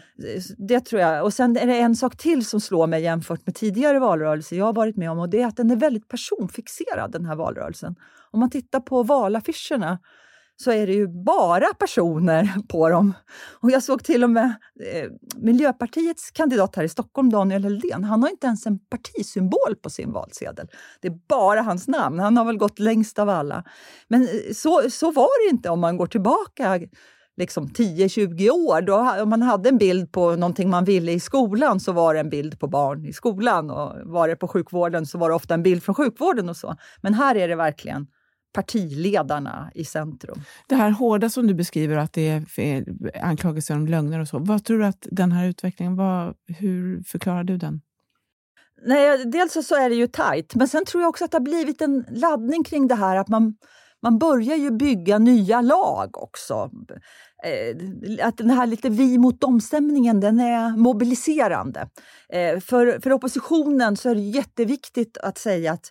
Det 0.68 0.80
tror 0.80 1.00
jag. 1.00 1.24
Och 1.24 1.34
sen 1.34 1.56
är 1.56 1.66
det 1.66 1.78
en 1.78 1.96
sak 1.96 2.16
till 2.16 2.46
som 2.46 2.60
slår 2.60 2.86
mig 2.86 3.02
jämfört 3.02 3.46
med 3.46 3.54
tidigare 3.54 3.98
valrörelser 3.98 4.56
jag 4.56 4.64
har 4.64 4.72
varit 4.72 4.96
med 4.96 5.10
om 5.10 5.18
och 5.18 5.28
det 5.28 5.42
är 5.42 5.46
att 5.46 5.56
den 5.56 5.70
är 5.70 5.76
väldigt 5.76 6.08
personfixerad 6.08 7.12
den 7.12 7.26
här 7.26 7.36
valrörelsen. 7.36 7.94
Om 8.30 8.40
man 8.40 8.50
tittar 8.50 8.80
på 8.80 9.02
valaffischerna 9.02 9.98
så 10.56 10.70
är 10.70 10.86
det 10.86 10.92
ju 10.92 11.08
bara 11.08 11.75
personer 11.75 12.54
på 12.68 12.88
dem. 12.88 13.14
Och 13.60 13.70
jag 13.70 13.82
såg 13.82 14.04
till 14.04 14.25
och 14.25 14.30
med 14.30 14.54
eh, 14.92 15.10
Miljöpartiets 15.36 16.30
kandidat 16.30 16.76
här 16.76 16.84
i 16.84 16.88
Stockholm, 16.88 17.30
Daniel 17.30 17.64
Heldén, 17.64 18.04
han 18.04 18.22
har 18.22 18.30
inte 18.30 18.46
ens 18.46 18.66
en 18.66 18.78
partisymbol 18.78 19.76
på 19.82 19.90
sin 19.90 20.12
valsedel. 20.12 20.68
Det 21.00 21.08
är 21.08 21.18
bara 21.28 21.62
hans 21.62 21.88
namn. 21.88 22.18
Han 22.18 22.36
har 22.36 22.44
väl 22.44 22.56
gått 22.56 22.78
längst 22.78 23.18
av 23.18 23.28
alla. 23.28 23.64
Men 24.08 24.22
eh, 24.22 24.28
så, 24.54 24.90
så 24.90 25.10
var 25.10 25.46
det 25.46 25.54
inte 25.54 25.70
om 25.70 25.80
man 25.80 25.96
går 25.96 26.06
tillbaka 26.06 26.80
liksom 27.36 27.68
10-20 27.68 28.50
år. 28.50 28.80
Då, 28.80 29.22
om 29.22 29.28
man 29.28 29.42
hade 29.42 29.68
en 29.68 29.78
bild 29.78 30.12
på 30.12 30.36
någonting 30.36 30.70
man 30.70 30.84
ville 30.84 31.12
i 31.12 31.20
skolan 31.20 31.80
så 31.80 31.92
var 31.92 32.14
det 32.14 32.20
en 32.20 32.30
bild 32.30 32.60
på 32.60 32.68
barn 32.68 33.06
i 33.06 33.12
skolan. 33.12 33.70
Och 33.70 33.92
var 34.04 34.28
det 34.28 34.36
på 34.36 34.48
sjukvården 34.48 35.06
så 35.06 35.18
var 35.18 35.28
det 35.28 35.34
ofta 35.34 35.54
en 35.54 35.62
bild 35.62 35.82
från 35.82 35.94
sjukvården 35.94 36.48
och 36.48 36.56
så. 36.56 36.76
Men 37.00 37.14
här 37.14 37.34
är 37.34 37.48
det 37.48 37.56
verkligen 37.56 38.06
partiledarna 38.56 39.70
i 39.75 39.84
centrum. 39.84 40.42
Det 40.68 40.75
här 40.75 40.90
hårda 40.90 41.30
som 41.30 41.46
du 41.46 41.54
beskriver, 41.54 41.96
att 41.96 42.12
det 42.12 42.28
är 42.56 42.84
anklagelser 43.22 43.75
om 43.75 43.86
lögner 43.86 44.20
och 44.20 44.28
så. 44.28 44.38
Vad 44.38 44.64
tror 44.64 44.78
du 44.78 44.86
att 44.86 45.06
den 45.10 45.32
här 45.32 45.48
utvecklingen 45.48 45.96
var? 45.96 46.34
Hur 46.46 47.02
förklarar 47.02 47.44
du 47.44 47.56
den? 47.56 47.80
Nej, 48.86 49.25
dels 49.25 49.66
så 49.66 49.75
är 49.75 49.88
det 49.88 49.94
ju 49.94 50.06
tajt, 50.06 50.54
men 50.54 50.68
sen 50.68 50.84
tror 50.84 51.02
jag 51.02 51.08
också 51.08 51.25
att 51.25 51.30
det 51.30 51.36
har 51.36 51.44
blivit 51.44 51.82
en 51.82 52.04
laddning 52.10 52.64
kring 52.64 52.88
det 52.88 52.94
här 52.94 53.16
att 53.16 53.28
man, 53.28 53.54
man 54.02 54.18
börjar 54.18 54.56
ju 54.56 54.70
bygga 54.70 55.18
nya 55.18 55.60
lag 55.60 56.18
också. 56.22 56.70
Eh, 57.44 58.26
att 58.26 58.38
den 58.38 58.50
här 58.50 58.66
lite 58.66 58.88
vi 58.88 59.18
mot 59.18 59.40
dem-stämningen, 59.40 60.20
den 60.20 60.40
är 60.40 60.76
mobiliserande. 60.76 61.88
Eh, 62.28 62.60
för, 62.60 63.00
för 63.00 63.12
oppositionen 63.12 63.96
så 63.96 64.08
är 64.08 64.14
det 64.14 64.20
jätteviktigt 64.20 65.18
att 65.18 65.38
säga 65.38 65.72
att 65.72 65.90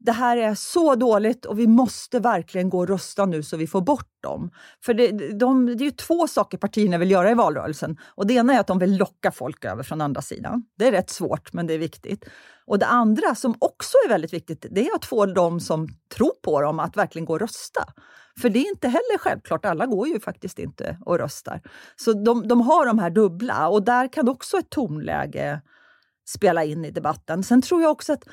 det 0.00 0.12
här 0.12 0.36
är 0.36 0.54
så 0.54 0.94
dåligt 0.94 1.44
och 1.44 1.58
vi 1.58 1.66
måste 1.66 2.20
verkligen 2.20 2.70
gå 2.70 2.78
och 2.78 2.88
rösta 2.88 3.26
nu 3.26 3.42
så 3.42 3.56
vi 3.56 3.66
får 3.66 3.80
bort 3.80 4.22
dem. 4.22 4.50
För 4.84 4.94
det, 4.94 5.38
de, 5.38 5.66
det 5.66 5.84
är 5.84 5.84
ju 5.84 5.90
två 5.90 6.28
saker 6.28 6.58
partierna 6.58 6.98
vill 6.98 7.10
göra 7.10 7.30
i 7.30 7.34
valrörelsen. 7.34 7.96
Och 8.14 8.26
Det 8.26 8.34
ena 8.34 8.54
är 8.54 8.60
att 8.60 8.66
de 8.66 8.78
vill 8.78 8.96
locka 8.96 9.30
folk 9.30 9.64
över 9.64 9.82
från 9.82 10.00
andra 10.00 10.22
sidan. 10.22 10.64
Det 10.78 10.86
är 10.88 10.92
rätt 10.92 11.10
svårt, 11.10 11.52
men 11.52 11.66
det 11.66 11.74
är 11.74 11.78
viktigt. 11.78 12.24
Och 12.66 12.78
Det 12.78 12.86
andra, 12.86 13.34
som 13.34 13.54
också 13.58 13.96
är 14.06 14.08
väldigt 14.08 14.32
viktigt, 14.32 14.66
det 14.70 14.88
är 14.88 14.94
att 14.94 15.04
få 15.04 15.26
de 15.26 15.60
som 15.60 15.88
tror 16.14 16.32
på 16.42 16.60
dem 16.60 16.80
att 16.80 16.96
verkligen 16.96 17.26
gå 17.26 17.32
och 17.32 17.40
rösta. 17.40 17.84
För 18.40 18.50
det 18.50 18.58
är 18.58 18.68
inte 18.68 18.88
heller 18.88 19.18
självklart, 19.18 19.64
alla 19.64 19.86
går 19.86 20.08
ju 20.08 20.20
faktiskt 20.20 20.58
inte 20.58 20.98
och 21.06 21.18
röstar. 21.18 21.62
Så 21.96 22.12
de, 22.12 22.48
de 22.48 22.60
har 22.60 22.86
de 22.86 22.98
här 22.98 23.10
dubbla 23.10 23.68
och 23.68 23.82
där 23.82 24.12
kan 24.12 24.28
också 24.28 24.58
ett 24.58 24.70
tonläge 24.70 25.60
spela 26.28 26.64
in 26.64 26.84
i 26.84 26.90
debatten. 26.90 27.42
Sen 27.42 27.62
tror 27.62 27.82
jag 27.82 27.90
också 27.90 28.12
att 28.12 28.24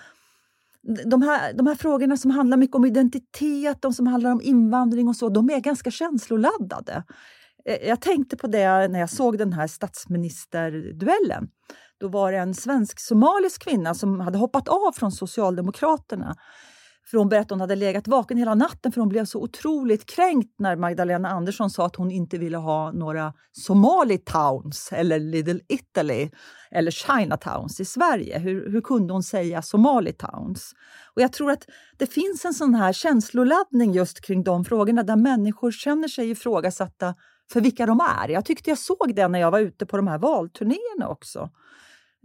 de 1.05 1.21
här, 1.21 1.53
de 1.53 1.67
här 1.67 1.75
frågorna 1.75 2.17
som 2.17 2.31
handlar 2.31 2.57
mycket 2.57 2.75
om 2.75 2.85
identitet, 2.85 3.81
de 3.81 3.93
som 3.93 4.07
handlar 4.07 4.31
om 4.31 4.41
invandring 4.41 5.07
och 5.07 5.15
så, 5.15 5.29
de 5.29 5.49
är 5.49 5.59
ganska 5.59 5.91
känsloladdade. 5.91 7.03
Eh, 7.65 7.87
jag 7.87 8.01
tänkte 8.01 8.37
på 8.37 8.47
det 8.47 8.87
när 8.87 8.99
jag 8.99 9.09
såg 9.09 9.37
den 9.37 9.53
här 9.53 9.67
statsministerduellen. 9.67 11.47
Då 11.99 12.07
var 12.07 12.31
det 12.31 12.37
en 12.37 12.53
svensk-somalisk 12.53 13.63
kvinna 13.63 13.93
som 13.93 14.19
hade 14.19 14.37
hoppat 14.37 14.67
av 14.67 14.91
från 14.91 15.11
Socialdemokraterna 15.11 16.35
för 17.07 17.17
hon 17.17 17.29
berättade 17.29 17.45
att 17.45 17.49
hon 17.49 17.61
hade 17.61 17.75
legat 17.75 18.07
vaken 18.07 18.37
hela 18.37 18.55
natten 18.55 18.91
för 18.91 19.01
hon 19.01 19.09
blev 19.09 19.25
så 19.25 19.41
otroligt 19.41 20.05
kränkt 20.05 20.59
när 20.59 20.75
Magdalena 20.75 21.29
Andersson 21.29 21.69
sa 21.69 21.85
att 21.85 21.95
hon 21.95 22.11
inte 22.11 22.37
ville 22.37 22.57
ha 22.57 22.91
några 22.91 23.33
Somali 23.51 24.17
towns 24.17 24.89
eller 24.91 25.19
Little 25.19 25.59
Italy 25.67 26.29
eller 26.71 26.91
Chinatowns 26.91 27.79
i 27.79 27.85
Sverige. 27.85 28.39
Hur, 28.39 28.71
hur 28.71 28.81
kunde 28.81 29.13
hon 29.13 29.23
säga 29.23 29.61
Somali 29.61 30.13
towns? 30.13 30.73
Och 31.15 31.21
jag 31.21 31.33
tror 31.33 31.51
att 31.51 31.65
det 31.97 32.07
finns 32.07 32.45
en 32.45 32.53
sån 32.53 32.75
här 32.75 32.93
känsloladdning 32.93 33.93
just 33.93 34.21
kring 34.21 34.43
de 34.43 34.65
frågorna 34.65 35.03
där 35.03 35.15
människor 35.15 35.71
känner 35.71 36.07
sig 36.07 36.29
ifrågasatta 36.29 37.15
för 37.51 37.61
vilka 37.61 37.85
de 37.85 37.99
är. 37.99 38.29
Jag 38.29 38.45
tyckte 38.45 38.69
jag 38.69 38.79
såg 38.79 39.15
det 39.15 39.27
när 39.27 39.39
jag 39.39 39.51
var 39.51 39.59
ute 39.59 39.85
på 39.85 39.97
de 39.97 40.07
här 40.07 40.17
valturnéerna 40.17 41.07
också. 41.07 41.49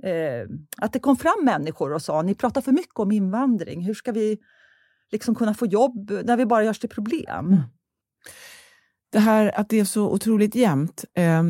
Eh, 0.02 0.49
att 0.76 0.92
det 0.92 0.99
kom 0.99 1.16
fram 1.16 1.44
människor 1.44 1.92
och 1.92 2.02
sa 2.02 2.22
ni 2.22 2.34
pratar 2.34 2.60
för 2.60 2.72
mycket 2.72 2.99
om 2.99 3.12
invandring. 3.12 3.84
Hur 3.84 3.94
ska 3.94 4.12
vi 4.12 4.38
liksom 5.12 5.35
kunna 5.35 5.55
få 5.55 5.67
jobb 5.67 6.11
när 6.25 6.37
vi 6.37 6.47
bara 6.47 6.64
görs 6.64 6.79
till 6.79 6.88
problem. 6.88 7.47
Mm. 7.47 7.61
Det 9.12 9.19
här 9.19 9.61
att 9.61 9.69
det 9.69 9.81
är 9.81 9.85
så 9.85 10.11
otroligt 10.11 10.55
jämnt, 10.55 11.05
eh, 11.14 11.43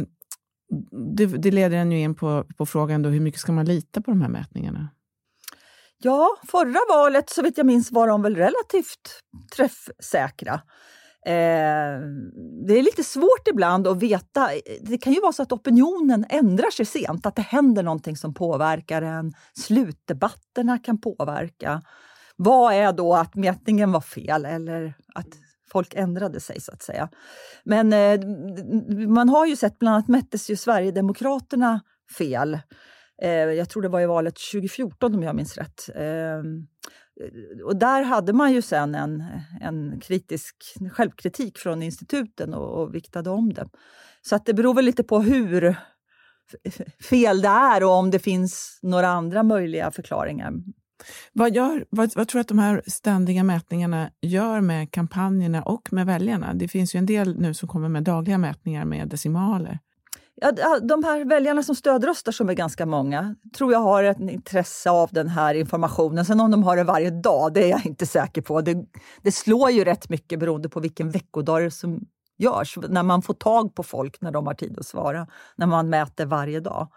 det, 1.16 1.26
det, 1.26 1.50
leder 1.50 1.76
en 1.76 1.92
ju 1.92 2.00
in 2.00 2.14
på, 2.14 2.44
på 2.56 2.66
frågan 2.66 3.02
då, 3.02 3.08
hur 3.08 3.20
mycket 3.20 3.40
ska 3.40 3.52
man 3.52 3.64
lita 3.64 4.00
på 4.00 4.10
de 4.10 4.20
här 4.20 4.28
mätningarna? 4.28 4.88
Ja, 5.98 6.28
förra 6.46 6.80
valet 6.88 7.30
så 7.30 7.42
vitt 7.42 7.58
jag 7.58 7.66
minns 7.66 7.92
var 7.92 8.08
de 8.08 8.22
väl 8.22 8.36
relativt 8.36 9.20
träffsäkra. 9.56 10.60
Eh, 11.26 12.00
det 12.66 12.78
är 12.78 12.82
lite 12.82 13.04
svårt 13.04 13.48
ibland 13.50 13.86
att 13.86 14.02
veta. 14.02 14.48
Det 14.80 14.98
kan 14.98 15.12
ju 15.12 15.20
vara 15.20 15.32
så 15.32 15.42
att 15.42 15.52
opinionen 15.52 16.26
ändrar 16.28 16.70
sig 16.70 16.86
sent, 16.86 17.26
att 17.26 17.36
det 17.36 17.42
händer 17.42 17.82
någonting 17.82 18.16
som 18.16 18.34
påverkar 18.34 19.02
en. 19.02 19.32
Slutdebatterna 19.52 20.78
kan 20.78 21.00
påverka. 21.00 21.82
Vad 22.42 22.74
är 22.74 22.92
då 22.92 23.14
att 23.14 23.34
mätningen 23.34 23.92
var 23.92 24.00
fel 24.00 24.44
eller 24.44 24.94
att 25.14 25.26
folk 25.72 25.94
ändrade 25.94 26.40
sig 26.40 26.60
så 26.60 26.72
att 26.72 26.82
säga. 26.82 27.08
Men 27.64 27.92
eh, 27.92 28.20
man 29.08 29.28
har 29.28 29.46
ju 29.46 29.56
sett, 29.56 29.78
bland 29.78 29.94
annat 29.94 30.08
mättes 30.08 30.50
ju 30.50 30.56
Sverigedemokraterna 30.56 31.80
fel. 32.18 32.58
Eh, 33.22 33.30
jag 33.30 33.68
tror 33.68 33.82
det 33.82 33.88
var 33.88 34.00
i 34.00 34.06
valet 34.06 34.34
2014 34.52 35.14
om 35.14 35.22
jag 35.22 35.36
minns 35.36 35.56
rätt. 35.56 35.88
Eh, 35.94 36.42
och 37.64 37.76
där 37.76 38.02
hade 38.02 38.32
man 38.32 38.52
ju 38.52 38.62
sen 38.62 38.94
en, 38.94 39.24
en 39.60 40.00
kritisk 40.00 40.56
självkritik 40.92 41.58
från 41.58 41.82
instituten 41.82 42.54
och, 42.54 42.82
och 42.82 42.94
viktade 42.94 43.30
om 43.30 43.52
det. 43.52 43.68
Så 44.22 44.36
att 44.36 44.46
det 44.46 44.54
beror 44.54 44.74
väl 44.74 44.84
lite 44.84 45.04
på 45.04 45.20
hur 45.20 45.76
fel 47.10 47.42
det 47.42 47.48
är 47.48 47.84
och 47.84 47.90
om 47.90 48.10
det 48.10 48.18
finns 48.18 48.78
några 48.82 49.08
andra 49.08 49.42
möjliga 49.42 49.90
förklaringar. 49.90 50.52
Vad, 51.32 51.54
gör, 51.54 51.84
vad, 51.90 52.16
vad, 52.16 52.28
tror 52.28 52.38
du 52.38 52.40
att 52.40 52.48
de 52.48 52.58
här 52.58 52.82
ständiga 52.86 53.44
mätningarna 53.44 54.10
gör 54.20 54.60
med 54.60 54.90
kampanjerna 54.90 55.62
och 55.62 55.92
med 55.92 56.06
väljarna? 56.06 56.54
Det 56.54 56.68
finns 56.68 56.94
ju 56.94 56.98
en 56.98 57.06
del 57.06 57.40
nu 57.40 57.54
som 57.54 57.68
kommer 57.68 57.88
med 57.88 58.02
dagliga 58.02 58.38
mätningar 58.38 58.84
med 58.84 59.08
decimaler. 59.08 59.78
Ja, 60.42 60.78
de 60.82 61.04
här 61.04 61.24
väljarna 61.24 61.62
som 61.62 61.74
stödröstar, 61.74 62.32
som 62.32 62.48
är 62.48 62.54
ganska 62.54 62.86
många, 62.86 63.34
tror 63.56 63.72
jag 63.72 63.78
har 63.78 64.04
ett 64.04 64.20
intresse 64.20 64.90
av 64.90 65.08
den 65.12 65.28
här 65.28 65.54
informationen. 65.54 66.24
Sen 66.24 66.40
om 66.40 66.50
de 66.50 66.62
har 66.62 66.76
det 66.76 66.84
varje 66.84 67.10
dag, 67.10 67.54
det 67.54 67.64
är 67.64 67.68
jag 67.68 67.86
inte 67.86 68.06
säker 68.06 68.42
på. 68.42 68.60
Det, 68.60 68.84
det 69.22 69.32
slår 69.32 69.70
ju 69.70 69.84
rätt 69.84 70.08
mycket 70.08 70.38
beroende 70.38 70.68
på 70.68 70.80
vilken 70.80 71.10
veckodag 71.10 71.72
som 71.72 72.00
görs. 72.38 72.78
När 72.88 73.02
man 73.02 73.22
får 73.22 73.34
tag 73.34 73.74
på 73.74 73.82
folk 73.82 74.20
när 74.20 74.30
de 74.30 74.46
har 74.46 74.54
tid 74.54 74.78
att 74.78 74.86
svara, 74.86 75.26
när 75.56 75.66
man 75.66 75.90
mäter 75.90 76.26
varje 76.26 76.60
dag. 76.60 76.88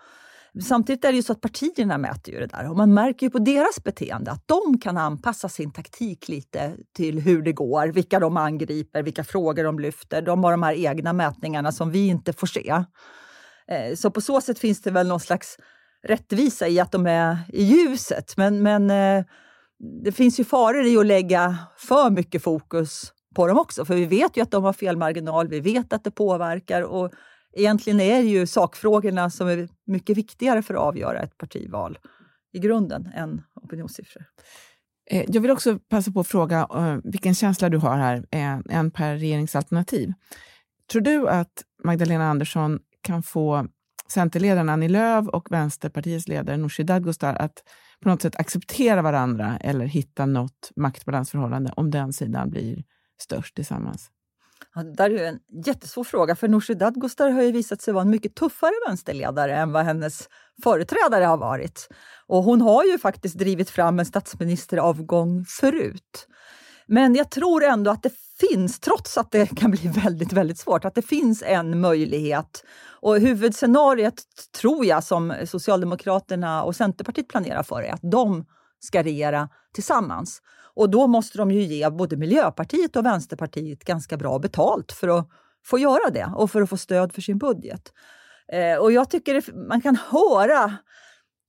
Samtidigt 0.61 1.05
är 1.05 1.11
det 1.11 1.15
ju 1.15 1.23
så 1.23 1.31
att 1.31 1.41
partierna 1.41 1.97
mäter 1.97 2.33
ju 2.33 2.39
det 2.39 2.45
där 2.45 2.69
och 2.69 2.77
man 2.77 2.93
märker 2.93 3.25
ju 3.25 3.29
på 3.29 3.39
deras 3.39 3.83
beteende 3.83 4.31
att 4.31 4.47
de 4.47 4.79
kan 4.79 4.97
anpassa 4.97 5.49
sin 5.49 5.71
taktik 5.71 6.27
lite 6.27 6.73
till 6.95 7.19
hur 7.19 7.41
det 7.41 7.53
går, 7.53 7.87
vilka 7.87 8.19
de 8.19 8.37
angriper, 8.37 9.03
vilka 9.03 9.23
frågor 9.23 9.63
de 9.63 9.79
lyfter. 9.79 10.21
De 10.21 10.43
har 10.43 10.51
de 10.51 10.63
här 10.63 10.73
egna 10.73 11.13
mätningarna 11.13 11.71
som 11.71 11.91
vi 11.91 12.07
inte 12.07 12.33
får 12.33 12.47
se. 12.47 12.69
Eh, 13.67 13.95
så 13.95 14.11
på 14.11 14.21
så 14.21 14.41
sätt 14.41 14.59
finns 14.59 14.81
det 14.81 14.91
väl 14.91 15.07
någon 15.07 15.19
slags 15.19 15.57
rättvisa 16.03 16.67
i 16.67 16.79
att 16.79 16.91
de 16.91 17.07
är 17.07 17.37
i 17.53 17.63
ljuset. 17.63 18.37
Men, 18.37 18.63
men 18.63 18.89
eh, 18.89 19.25
det 20.03 20.11
finns 20.11 20.39
ju 20.39 20.43
faror 20.43 20.85
i 20.85 20.97
att 20.97 21.05
lägga 21.05 21.57
för 21.77 22.09
mycket 22.09 22.43
fokus 22.43 23.13
på 23.35 23.47
dem 23.47 23.57
också, 23.57 23.85
för 23.85 23.95
vi 23.95 24.05
vet 24.05 24.37
ju 24.37 24.41
att 24.41 24.51
de 24.51 24.63
har 24.63 24.73
fel 24.73 24.97
marginal, 24.97 25.47
vi 25.47 25.59
vet 25.59 25.93
att 25.93 26.03
det 26.03 26.11
påverkar 26.11 26.81
och 26.81 27.11
egentligen 27.53 27.99
är 27.99 28.21
det 28.21 28.29
ju 28.29 28.47
sakfrågorna 28.47 29.29
som 29.29 29.47
är 29.47 29.69
mycket 29.85 30.17
viktigare 30.17 30.61
för 30.61 30.73
att 30.73 30.79
avgöra 30.79 31.19
ett 31.19 31.37
partival 31.37 31.97
i 32.53 32.59
grunden 32.59 33.09
än 33.15 33.41
opinionssiffror. 33.55 34.25
Eh, 35.09 35.25
jag 35.27 35.41
vill 35.41 35.51
också 35.51 35.79
passa 35.79 36.11
på 36.11 36.19
att 36.19 36.27
fråga 36.27 36.67
eh, 36.75 36.97
vilken 37.03 37.35
känsla 37.35 37.69
du 37.69 37.77
har 37.77 37.97
här, 37.97 38.25
eh, 38.31 38.59
en 38.69 38.91
per 38.91 39.15
regeringsalternativ. 39.15 40.13
Tror 40.91 41.01
du 41.01 41.29
att 41.29 41.63
Magdalena 41.83 42.29
Andersson 42.29 42.79
kan 43.01 43.23
få 43.23 43.67
Centerledaren 44.07 44.69
Annie 44.69 44.87
Lööf 44.87 45.27
och 45.27 45.51
Vänsterpartiets 45.51 46.27
ledare 46.27 46.57
Nooshi 46.57 46.83
Dadgostar 46.83 47.35
att 47.35 47.63
på 48.01 48.09
något 48.09 48.21
sätt 48.21 48.35
acceptera 48.35 49.01
varandra 49.01 49.57
eller 49.61 49.85
hitta 49.85 50.25
något 50.25 50.71
maktbalansförhållande 50.75 51.73
om 51.75 51.91
den 51.91 52.13
sidan 52.13 52.49
blir 52.49 52.83
störst 53.21 53.55
tillsammans? 53.55 54.12
Ja, 54.75 54.83
det 54.83 54.93
där 54.93 55.09
är 55.09 55.27
en 55.27 55.39
jättesvår 55.65 56.03
fråga, 56.03 56.35
för 56.35 56.47
Nooshi 56.47 56.73
Dadgostar 56.73 57.29
har 57.29 57.41
ju 57.41 57.51
visat 57.51 57.81
sig 57.81 57.93
vara 57.93 58.01
en 58.01 58.09
mycket 58.09 58.35
tuffare 58.35 58.73
vänsterledare 58.87 59.55
än 59.55 59.71
vad 59.71 59.85
hennes 59.85 60.29
företrädare 60.63 61.23
har 61.23 61.37
varit. 61.37 61.89
Och 62.27 62.43
hon 62.43 62.61
har 62.61 62.83
ju 62.83 62.99
faktiskt 62.99 63.37
drivit 63.37 63.69
fram 63.69 63.99
en 63.99 64.05
statsministeravgång 64.05 65.45
förut. 65.45 66.27
Men 66.87 67.15
jag 67.15 67.31
tror 67.31 67.63
ändå 67.63 67.91
att 67.91 68.03
det 68.03 68.13
finns, 68.39 68.79
trots 68.79 69.17
att 69.17 69.31
det 69.31 69.55
kan 69.55 69.71
bli 69.71 69.87
väldigt, 69.87 70.33
väldigt 70.33 70.57
svårt, 70.59 70.85
att 70.85 70.95
det 70.95 71.01
finns 71.01 71.43
en 71.45 71.81
möjlighet. 71.81 72.63
Och 73.01 73.19
huvudscenariet 73.19 74.23
tror 74.61 74.85
jag 74.85 75.03
som 75.03 75.33
Socialdemokraterna 75.45 76.63
och 76.63 76.75
Centerpartiet 76.75 77.27
planerar 77.27 77.63
för 77.63 77.81
är 77.81 77.93
att 77.93 78.11
de 78.11 78.45
ska 78.79 79.03
regera 79.03 79.49
tillsammans. 79.73 80.41
Och 80.75 80.89
då 80.89 81.07
måste 81.07 81.37
de 81.37 81.51
ju 81.51 81.61
ge 81.61 81.89
både 81.89 82.17
Miljöpartiet 82.17 82.95
och 82.95 83.05
Vänsterpartiet 83.05 83.83
ganska 83.83 84.17
bra 84.17 84.39
betalt 84.39 84.91
för 84.91 85.19
att 85.19 85.29
få 85.65 85.79
göra 85.79 86.09
det 86.13 86.33
och 86.35 86.51
för 86.51 86.61
att 86.61 86.69
få 86.69 86.77
stöd 86.77 87.13
för 87.13 87.21
sin 87.21 87.37
budget. 87.37 87.93
Eh, 88.53 88.77
och 88.77 88.91
jag 88.91 89.09
tycker 89.09 89.33
det, 89.33 89.53
man 89.67 89.81
kan 89.81 89.95
höra 89.95 90.77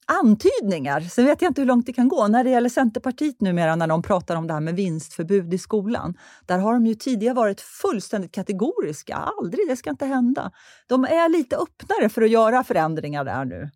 antydningar, 0.06 1.00
sen 1.00 1.24
vet 1.24 1.42
jag 1.42 1.50
inte 1.50 1.60
hur 1.60 1.66
långt 1.66 1.86
det 1.86 1.92
kan 1.92 2.08
gå. 2.08 2.28
När 2.28 2.44
det 2.44 2.50
gäller 2.50 2.68
Centerpartiet 2.68 3.40
numera, 3.40 3.76
när 3.76 3.86
de 3.86 4.02
pratar 4.02 4.36
om 4.36 4.46
det 4.46 4.52
här 4.52 4.60
med 4.60 4.76
vinstförbud 4.76 5.54
i 5.54 5.58
skolan, 5.58 6.14
där 6.46 6.58
har 6.58 6.72
de 6.72 6.86
ju 6.86 6.94
tidigare 6.94 7.34
varit 7.34 7.60
fullständigt 7.60 8.34
kategoriska. 8.34 9.14
Aldrig, 9.14 9.68
det 9.68 9.76
ska 9.76 9.90
inte 9.90 10.06
hända. 10.06 10.50
De 10.86 11.04
är 11.04 11.28
lite 11.28 11.56
öppnare 11.56 12.08
för 12.08 12.22
att 12.22 12.30
göra 12.30 12.64
förändringar 12.64 13.24
där 13.24 13.44
nu 13.44 13.70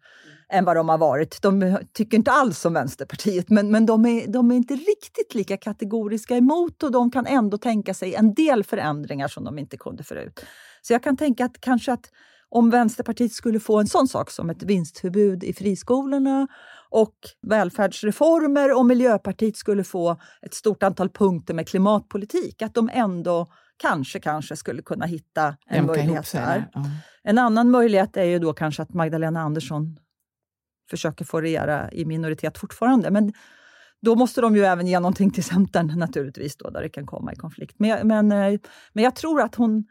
än 0.53 0.65
vad 0.65 0.77
de 0.77 0.89
har 0.89 0.99
varit. 0.99 1.43
De 1.43 1.79
tycker 1.93 2.17
inte 2.17 2.31
alls 2.31 2.59
som 2.59 2.73
Vänsterpartiet, 2.73 3.51
men, 3.51 3.71
men 3.71 3.87
de, 3.87 4.07
är, 4.07 4.27
de 4.27 4.51
är 4.51 4.55
inte 4.55 4.75
riktigt 4.75 5.35
lika 5.35 5.57
kategoriska 5.57 6.37
emot 6.37 6.83
och 6.83 6.93
de 6.93 7.11
kan 7.11 7.27
ändå 7.27 7.59
tänka 7.59 7.95
sig 7.95 8.15
en 8.15 8.35
del 8.35 8.65
förändringar 8.65 9.29
som 9.29 9.45
de 9.45 9.59
inte 9.59 9.77
kunde 9.77 10.05
förut. 10.05 10.41
Så 10.83 10.93
jag 10.93 11.03
kan 11.03 11.17
tänka 11.17 11.45
att 11.45 11.61
kanske 11.61 11.93
att 11.93 12.11
om 12.51 12.71
Vänsterpartiet 12.71 13.33
skulle 13.33 13.61
få 13.61 13.81
en 13.81 13.87
sån 13.87 14.09
sak 14.09 14.31
som 14.31 14.51
ett 14.51 14.63
vinstförbud 14.63 15.45
i 15.45 15.53
friskolorna 15.53 16.49
och 16.91 17.15
välfärdsreformer 17.47 18.79
och 18.79 18.87
Miljöpartiet 18.87 19.57
skulle 19.57 19.85
få 19.85 20.17
ett 20.43 20.55
stort 20.55 20.83
antal 20.83 21.09
punkter 21.09 21.55
med 21.55 21.69
klimatpolitik, 21.69 22.63
att 22.63 22.75
de 22.75 22.91
ändå 22.93 23.53
kanske, 23.77 24.21
kanske 24.21 24.57
skulle 24.57 24.83
kunna 24.83 25.07
hitta 25.07 25.47
en 25.47 25.77
Jämka 25.77 25.93
möjlighet 25.93 26.33
där. 26.33 26.71
Ja. 26.73 26.85
En 27.23 27.39
annan 27.39 27.71
möjlighet 27.71 28.17
är 28.17 28.25
ju 28.25 28.39
då 28.39 28.53
kanske 28.53 28.83
att 28.83 28.95
Magdalena 28.95 29.41
Andersson 29.41 29.99
försöker 30.91 31.25
få 31.25 31.41
regera 31.41 31.93
i 31.93 32.05
minoritet 32.05 32.59
fortfarande. 32.59 33.11
Men 33.11 33.33
då 34.01 34.15
måste 34.15 34.41
de 34.41 34.57
ju 34.57 34.65
även 34.65 34.87
ge 34.87 35.01
någonting 35.01 35.31
till 35.31 35.45
Centern 35.45 35.99
naturligtvis, 35.99 36.57
då, 36.57 36.71
där 36.71 36.83
det 36.83 36.89
kan 36.89 37.07
komma 37.07 37.33
i 37.33 37.37
konflikt. 37.37 37.75
Men, 37.79 38.09
men, 38.09 38.33
eh, 38.33 38.61
men 38.93 39.05
jag 39.05 39.17
tror 39.17 39.41
att, 39.41 39.55
hon, 39.55 39.85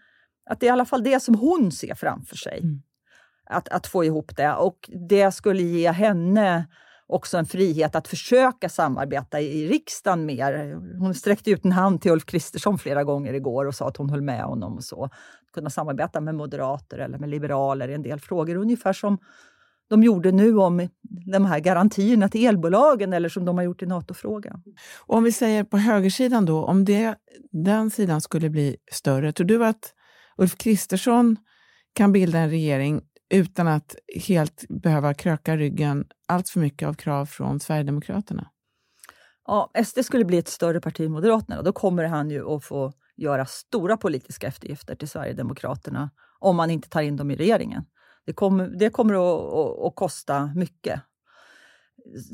att 0.49 0.59
det 0.59 0.65
är 0.65 0.67
i 0.67 0.71
alla 0.71 0.85
fall 0.85 1.03
det 1.03 1.19
som 1.19 1.35
hon 1.35 1.71
ser 1.71 1.95
framför 1.95 2.35
sig. 2.35 2.59
Mm. 2.59 2.81
Att, 3.49 3.69
att 3.69 3.87
få 3.87 4.03
ihop 4.03 4.35
det. 4.37 4.53
Och 4.53 4.89
det 5.09 5.31
skulle 5.31 5.61
ge 5.61 5.91
henne 5.91 6.65
också 7.07 7.37
en 7.37 7.45
frihet 7.45 7.95
att 7.95 8.07
försöka 8.07 8.69
samarbeta 8.69 9.41
i 9.41 9.67
riksdagen 9.67 10.25
mer. 10.25 10.75
Hon 10.99 11.13
sträckte 11.13 11.51
ut 11.51 11.65
en 11.65 11.71
hand 11.71 12.01
till 12.01 12.11
Ulf 12.11 12.25
Kristersson 12.25 12.77
flera 12.77 13.03
gånger 13.03 13.33
igår 13.33 13.65
och 13.65 13.75
sa 13.75 13.87
att 13.87 13.97
hon 13.97 14.09
höll 14.09 14.21
med 14.21 14.43
honom 14.43 14.75
och 14.75 14.83
så. 14.83 15.09
Kunna 15.53 15.69
samarbeta 15.69 16.21
med 16.21 16.35
moderater 16.35 16.97
eller 16.97 17.17
med 17.17 17.29
liberaler 17.29 17.87
i 17.87 17.93
en 17.93 18.01
del 18.01 18.19
frågor. 18.19 18.55
Ungefär 18.55 18.93
som 18.93 19.17
de 19.89 20.03
gjorde 20.03 20.31
nu 20.31 20.57
om 20.57 20.89
de 21.31 21.45
här 21.45 21.59
garantierna 21.59 22.29
till 22.29 22.45
elbolagen 22.45 23.13
eller 23.13 23.29
som 23.29 23.45
de 23.45 23.57
har 23.57 23.63
gjort 23.63 23.81
i 23.81 23.85
NATO-frågan. 23.85 24.63
Om 25.05 25.23
vi 25.23 25.31
säger 25.31 25.63
på 25.63 25.77
högersidan 25.77 26.45
då, 26.45 26.65
om 26.65 26.85
det, 26.85 27.15
den 27.51 27.89
sidan 27.89 28.21
skulle 28.21 28.49
bli 28.49 28.77
större, 28.91 29.31
tror 29.31 29.47
du 29.47 29.65
att 29.65 29.93
Ulf 30.37 30.57
Kristersson 30.57 31.37
kan 31.93 32.11
bilda 32.11 32.39
en 32.39 32.49
regering 32.49 33.01
utan 33.29 33.67
att 33.67 33.95
helt 34.27 34.65
behöva 34.69 35.13
kröka 35.13 35.57
ryggen 35.57 36.05
allt 36.27 36.49
för 36.49 36.59
mycket 36.59 36.87
av 36.87 36.93
krav 36.93 37.25
från 37.25 37.59
Sverigedemokraterna? 37.59 38.47
Ja, 39.45 39.71
SD 39.85 39.99
skulle 40.05 40.25
bli 40.25 40.37
ett 40.37 40.47
större 40.47 40.81
parti 40.81 41.05
än 41.05 41.11
Moderaterna 41.11 41.61
då 41.61 41.73
kommer 41.73 42.03
han 42.03 42.29
ju 42.29 42.55
att 42.55 42.63
få 42.63 42.93
göra 43.17 43.45
stora 43.45 43.97
politiska 43.97 44.47
eftergifter 44.47 44.95
till 44.95 45.09
Sverigedemokraterna 45.09 46.09
om 46.39 46.55
man 46.55 46.69
inte 46.69 46.89
tar 46.89 47.01
in 47.01 47.17
dem 47.17 47.31
i 47.31 47.35
regeringen. 47.35 47.85
Det 48.27 48.33
kommer, 48.33 48.67
det 48.67 48.89
kommer 48.89 49.13
att, 49.13 49.53
att, 49.53 49.85
att 49.85 49.95
kosta 49.95 50.51
mycket. 50.55 51.01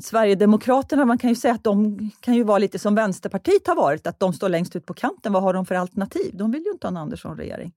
Sverigedemokraterna, 0.02 1.04
man 1.04 1.18
kan 1.18 1.30
ju 1.30 1.36
säga 1.36 1.54
att 1.54 1.64
de 1.64 1.98
kan 2.20 2.34
ju 2.34 2.44
vara 2.44 2.58
lite 2.58 2.78
som 2.78 2.94
Vänsterpartiet 2.94 3.66
har 3.66 3.74
varit, 3.74 4.06
att 4.06 4.20
de 4.20 4.32
står 4.32 4.48
längst 4.48 4.76
ut 4.76 4.86
på 4.86 4.94
kanten. 4.94 5.32
Vad 5.32 5.42
har 5.42 5.54
de 5.54 5.66
för 5.66 5.74
alternativ? 5.74 6.36
De 6.36 6.50
vill 6.50 6.62
ju 6.62 6.70
inte 6.70 6.86
ha 6.86 6.90
en 6.90 6.96
Andersson-regering. 6.96 7.72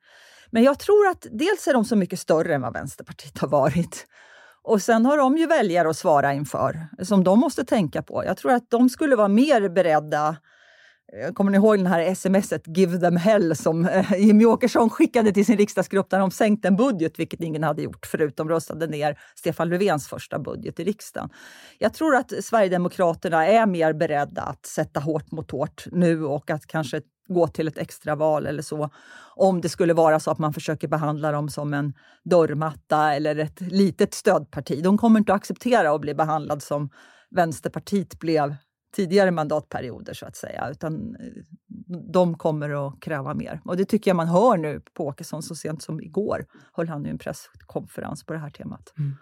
Men 0.51 0.63
jag 0.63 0.79
tror 0.79 1.07
att 1.07 1.27
dels 1.31 1.67
är 1.67 1.73
de 1.73 1.85
så 1.85 1.95
mycket 1.95 2.19
större 2.19 2.55
än 2.55 2.61
vad 2.61 2.73
Vänsterpartiet 2.73 3.37
har 3.37 3.47
varit. 3.47 4.05
Och 4.61 4.81
sen 4.81 5.05
har 5.05 5.17
de 5.17 5.37
ju 5.37 5.47
väljare 5.47 5.89
att 5.89 5.97
svara 5.97 6.33
inför, 6.33 6.87
som 7.03 7.23
de 7.23 7.39
måste 7.39 7.65
tänka 7.65 8.01
på. 8.01 8.25
Jag 8.25 8.37
tror 8.37 8.51
att 8.51 8.69
de 8.69 8.89
skulle 8.89 9.15
vara 9.15 9.27
mer 9.27 9.69
beredda 9.69 10.29
Eh, 10.29 10.35
Eh, 11.13 11.33
kommer 11.33 11.51
ni 11.51 11.57
ihåg 11.57 11.77
den 11.77 11.87
här 11.87 12.15
smset 12.15 12.77
“Give 12.77 12.99
them 12.99 13.15
hell” 13.15 13.55
som 13.55 13.85
eh, 13.85 14.11
Jimmy 14.11 14.27
Jimmie 14.27 14.47
Åkesson 14.47 14.89
skickade 14.89 15.31
till 15.31 15.45
sin 15.45 15.57
riksdagsgrupp 15.57 16.11
när 16.11 16.19
de 16.19 16.31
sänkte 16.31 16.67
en 16.67 16.75
budget, 16.75 17.19
vilket 17.19 17.41
ingen 17.41 17.63
hade 17.63 17.81
gjort 17.81 18.05
förutom 18.05 18.49
röstade 18.49 18.87
ner 18.87 19.19
Stefan 19.35 19.69
Löfvens 19.69 20.07
första 20.07 20.39
budget 20.39 20.79
i 20.79 20.83
riksdagen. 20.83 21.29
Jag 21.77 21.93
tror 21.93 22.15
att 22.15 22.33
Sverigedemokraterna 22.43 23.47
är 23.47 23.65
mer 23.65 23.93
beredda 23.93 24.41
att 24.41 24.65
sätta 24.65 24.99
hårt 24.99 25.31
mot 25.31 25.51
hårt 25.51 25.85
nu 25.91 26.25
och 26.25 26.49
att 26.49 26.67
kanske 26.67 27.01
gå 27.27 27.47
till 27.47 27.67
ett 27.67 27.77
extraval 27.77 28.45
eller 28.45 28.61
så. 28.61 28.89
Om 29.35 29.61
det 29.61 29.69
skulle 29.69 29.93
vara 29.93 30.19
så 30.19 30.31
att 30.31 30.39
man 30.39 30.53
försöker 30.53 30.87
behandla 30.87 31.31
dem 31.31 31.49
som 31.49 31.73
en 31.73 31.93
dörrmatta 32.23 33.13
eller 33.13 33.35
ett 33.35 33.61
litet 33.61 34.13
stödparti. 34.13 34.83
De 34.83 34.97
kommer 34.97 35.19
inte 35.19 35.33
att 35.33 35.37
acceptera 35.37 35.91
att 35.91 36.01
bli 36.01 36.13
behandlad 36.13 36.63
som 36.63 36.89
Vänsterpartiet 37.29 38.19
blev 38.19 38.55
tidigare 38.97 39.31
mandatperioder 39.31 40.13
så 40.13 40.25
att 40.25 40.35
säga, 40.35 40.69
utan 40.71 41.15
eh, 41.15 41.43
de 42.13 42.37
kommer 42.37 42.87
att 42.87 42.99
kräva 43.01 43.33
mer. 43.33 43.61
Och 43.65 43.77
det 43.77 43.85
tycker 43.85 44.11
jag 44.11 44.15
man 44.15 44.27
hör 44.27 44.57
nu 44.57 44.81
på 44.93 45.05
Åkesson. 45.05 45.43
Så 45.43 45.55
sent 45.55 45.81
som 45.81 46.01
igår 46.01 46.45
höll 46.73 46.87
han 46.87 47.05
ju 47.05 47.09
en 47.09 47.17
presskonferens 47.17 48.23
på 48.23 48.33
det 48.33 48.39
här 48.39 48.49
temat. 48.49 48.93
Mm. 48.97 49.15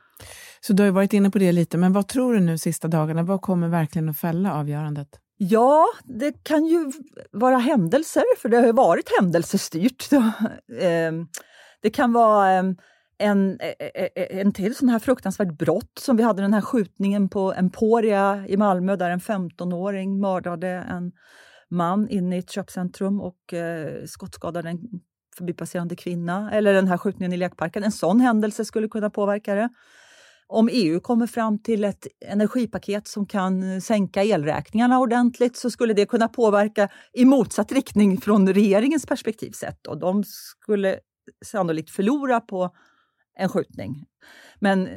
Så 0.62 0.74
du 0.74 0.84
har 0.84 0.92
varit 0.92 1.14
inne 1.14 1.30
på 1.30 1.40
det 1.40 1.52
lite, 1.52 1.78
men 1.78 1.94
vad 1.94 2.08
tror 2.08 2.34
du 2.34 2.40
nu 2.40 2.58
sista 2.58 2.88
dagarna? 2.88 3.24
Vad 3.24 3.42
kommer 3.42 3.68
verkligen 3.68 4.10
att 4.10 4.18
fälla 4.18 4.54
avgörandet? 4.54 5.20
Ja, 5.38 5.88
det 6.04 6.44
kan 6.44 6.66
ju 6.66 6.92
vara 7.32 7.58
händelser, 7.58 8.24
för 8.42 8.50
det 8.50 8.58
har 8.58 8.66
ju 8.66 8.72
varit 8.72 9.12
händelsestyrt. 9.20 10.10
Ehm, 10.82 11.28
det 11.82 11.90
kan 11.90 12.14
vara 12.14 12.50
ehm, 12.50 12.76
en, 13.18 13.60
e, 13.62 13.76
e, 13.80 14.10
e, 14.16 14.42
en 14.42 14.54
till 14.54 14.76
sån 14.76 14.90
här 14.90 15.00
fruktansvärt 15.00 15.58
brott 15.58 16.00
som 16.00 16.18
vi 16.18 16.24
hade 16.24 16.42
den 16.42 16.54
här 16.54 16.62
skjutningen 16.62 17.30
på 17.30 17.54
Emporia 17.54 18.46
i 18.48 18.58
Malmö 18.58 18.96
där 18.96 19.10
en 19.10 19.20
15-åring 19.20 20.20
mördade 20.20 20.68
en 20.68 21.12
man 21.70 22.10
inne 22.10 22.36
i 22.36 22.40
ett 22.40 22.50
köpcentrum 22.50 23.22
och 23.22 23.54
eh, 23.54 24.06
skottskadade 24.06 24.70
en 24.70 24.80
förbipasserande 25.38 25.96
kvinna. 25.96 26.52
Eller 26.52 26.74
den 26.74 26.88
här 26.88 26.98
skjutningen 26.98 27.34
i 27.34 27.38
lekparken. 27.38 27.84
En 27.84 27.92
sån 27.92 28.20
händelse 28.20 28.66
skulle 28.66 28.88
kunna 28.88 29.10
påverka 29.10 29.56
det. 29.56 29.70
Om 30.48 30.70
EU 30.72 31.00
kommer 31.00 31.28
fram 31.28 31.60
till 31.60 31.84
ett 31.84 32.08
energipaket 32.26 33.08
som 33.08 33.26
kan 33.26 33.82
sänka 33.82 34.24
elräkningarna 34.24 35.00
ordentligt 35.00 35.58
så 35.58 35.72
skulle 35.72 35.94
det 35.94 36.06
kunna 36.06 36.28
påverka 36.28 36.90
i 37.14 37.26
motsatt 37.26 37.72
riktning 37.72 38.22
från 38.22 38.54
regeringens 38.54 39.06
perspektiv 39.06 39.52
sett. 39.52 39.88
Och 39.88 40.00
de 40.00 40.24
skulle 40.24 41.00
sannolikt 41.46 41.90
förlora 41.90 42.40
på 42.42 42.76
en 43.36 43.50
skjutning. 43.50 44.06
Men 44.60 44.90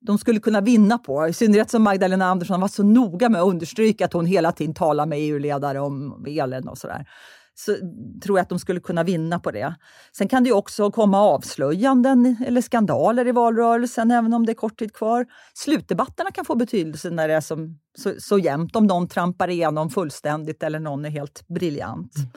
de 0.00 0.18
skulle 0.18 0.40
kunna 0.40 0.60
vinna 0.60 0.98
på, 0.98 1.28
i 1.28 1.32
synnerhet 1.32 1.70
som 1.70 1.82
Magdalena 1.82 2.26
Andersson 2.26 2.60
var 2.60 2.68
så 2.68 2.82
noga 2.82 3.28
med 3.28 3.40
att 3.40 3.48
understryka 3.48 4.04
att 4.04 4.12
hon 4.12 4.26
hela 4.26 4.52
tiden 4.52 4.74
talar 4.74 5.06
med 5.06 5.18
EU-ledare 5.18 5.80
om 5.80 6.24
elen 6.28 6.68
och 6.68 6.78
sådär 6.78 7.06
så 7.54 7.76
tror 8.22 8.38
jag 8.38 8.42
att 8.42 8.48
de 8.48 8.58
skulle 8.58 8.80
kunna 8.80 9.02
vinna 9.02 9.38
på 9.38 9.50
det. 9.50 9.74
Sen 10.16 10.28
kan 10.28 10.44
det 10.44 10.52
också 10.52 10.90
komma 10.90 11.18
avslöjanden 11.18 12.36
eller 12.46 12.60
skandaler 12.60 13.28
i 13.28 13.32
valrörelsen, 13.32 14.10
även 14.10 14.32
om 14.32 14.46
det 14.46 14.52
är 14.52 14.54
kort 14.54 14.78
tid 14.78 14.92
kvar. 14.92 15.26
Slutdebatterna 15.54 16.30
kan 16.30 16.44
få 16.44 16.54
betydelse 16.54 17.10
när 17.10 17.28
det 17.28 17.34
är 17.34 17.40
som, 17.40 17.78
så, 17.98 18.14
så 18.18 18.38
jämnt, 18.38 18.76
om 18.76 18.86
någon 18.86 19.08
trampar 19.08 19.48
igenom 19.48 19.90
fullständigt 19.90 20.62
eller 20.62 20.80
någon 20.80 21.04
är 21.04 21.10
helt 21.10 21.48
briljant. 21.48 22.16
Mm. 22.16 22.30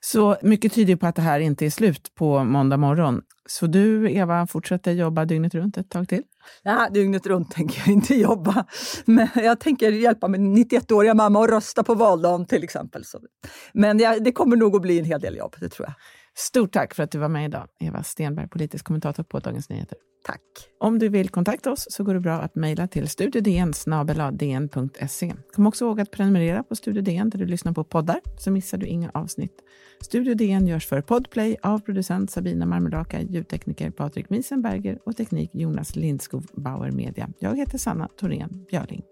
Så 0.00 0.36
mycket 0.42 0.72
tyder 0.72 0.96
på 0.96 1.06
att 1.06 1.16
det 1.16 1.22
här 1.22 1.40
inte 1.40 1.66
är 1.66 1.70
slut 1.70 2.14
på 2.14 2.44
måndag 2.44 2.76
morgon. 2.76 3.22
Så 3.46 3.66
du, 3.66 4.12
Eva, 4.12 4.46
fortsätter 4.46 4.92
jobba 4.92 5.24
dygnet 5.24 5.54
runt 5.54 5.76
ett 5.76 5.90
tag 5.90 6.08
till? 6.08 6.22
Nej, 6.64 6.88
dygnet 6.90 7.26
runt 7.26 7.50
tänker 7.50 7.80
jag 7.80 7.88
inte 7.88 8.14
jobba. 8.14 8.64
Men 9.04 9.28
jag 9.34 9.60
tänker 9.60 9.92
hjälpa 9.92 10.28
min 10.28 10.56
91-åriga 10.56 11.14
mamma 11.14 11.44
att 11.44 11.50
rösta 11.50 11.82
på 11.82 11.94
valdagen 11.94 12.46
till 12.46 12.64
exempel. 12.64 13.02
Men 13.72 13.98
det 13.98 14.32
kommer 14.32 14.56
nog 14.56 14.76
att 14.76 14.82
bli 14.82 14.98
en 14.98 15.04
hel 15.04 15.20
del 15.20 15.36
jobb, 15.36 15.56
det 15.60 15.68
tror 15.68 15.88
jag. 15.88 15.94
Stort 16.40 16.72
tack 16.72 16.94
för 16.94 17.02
att 17.02 17.10
du 17.10 17.18
var 17.18 17.28
med 17.28 17.44
idag, 17.44 17.68
Eva 17.78 18.02
Stenberg, 18.02 18.48
politisk 18.48 18.84
kommentator 18.84 19.22
på 19.22 19.38
Dagens 19.38 19.68
Nyheter. 19.68 19.98
Tack. 20.24 20.40
Om 20.80 20.98
du 20.98 21.08
vill 21.08 21.28
kontakta 21.28 21.72
oss 21.72 21.86
så 21.90 22.04
går 22.04 22.14
det 22.14 22.20
bra 22.20 22.34
att 22.34 22.54
mejla 22.54 22.88
till 22.88 23.08
studiodn 23.08 23.72
Kom 25.54 25.66
också 25.66 25.84
ihåg 25.84 26.00
att 26.00 26.10
prenumerera 26.10 26.62
på 26.62 26.76
Studio 26.76 27.02
DN 27.02 27.30
där 27.30 27.38
du 27.38 27.46
lyssnar 27.46 27.72
på 27.72 27.84
poddar 27.84 28.20
så 28.38 28.50
missar 28.50 28.78
du 28.78 28.86
inga 28.86 29.10
avsnitt. 29.14 29.52
Studio 30.00 30.34
DN 30.34 30.66
görs 30.66 30.86
för 30.86 31.00
Podplay 31.00 31.56
av 31.62 31.78
producent 31.78 32.30
Sabina 32.30 32.66
Marmelaka, 32.66 33.20
ljudtekniker 33.20 33.90
Patrik 33.90 34.30
Miesenberger 34.30 34.98
och 35.04 35.16
teknik 35.16 35.50
Jonas 35.54 35.96
Lindskog 35.96 36.44
Bauer 36.52 36.90
Media. 36.90 37.28
Jag 37.38 37.56
heter 37.56 37.78
Sanna 37.78 38.08
Thorén 38.20 38.66
Björling. 38.70 39.02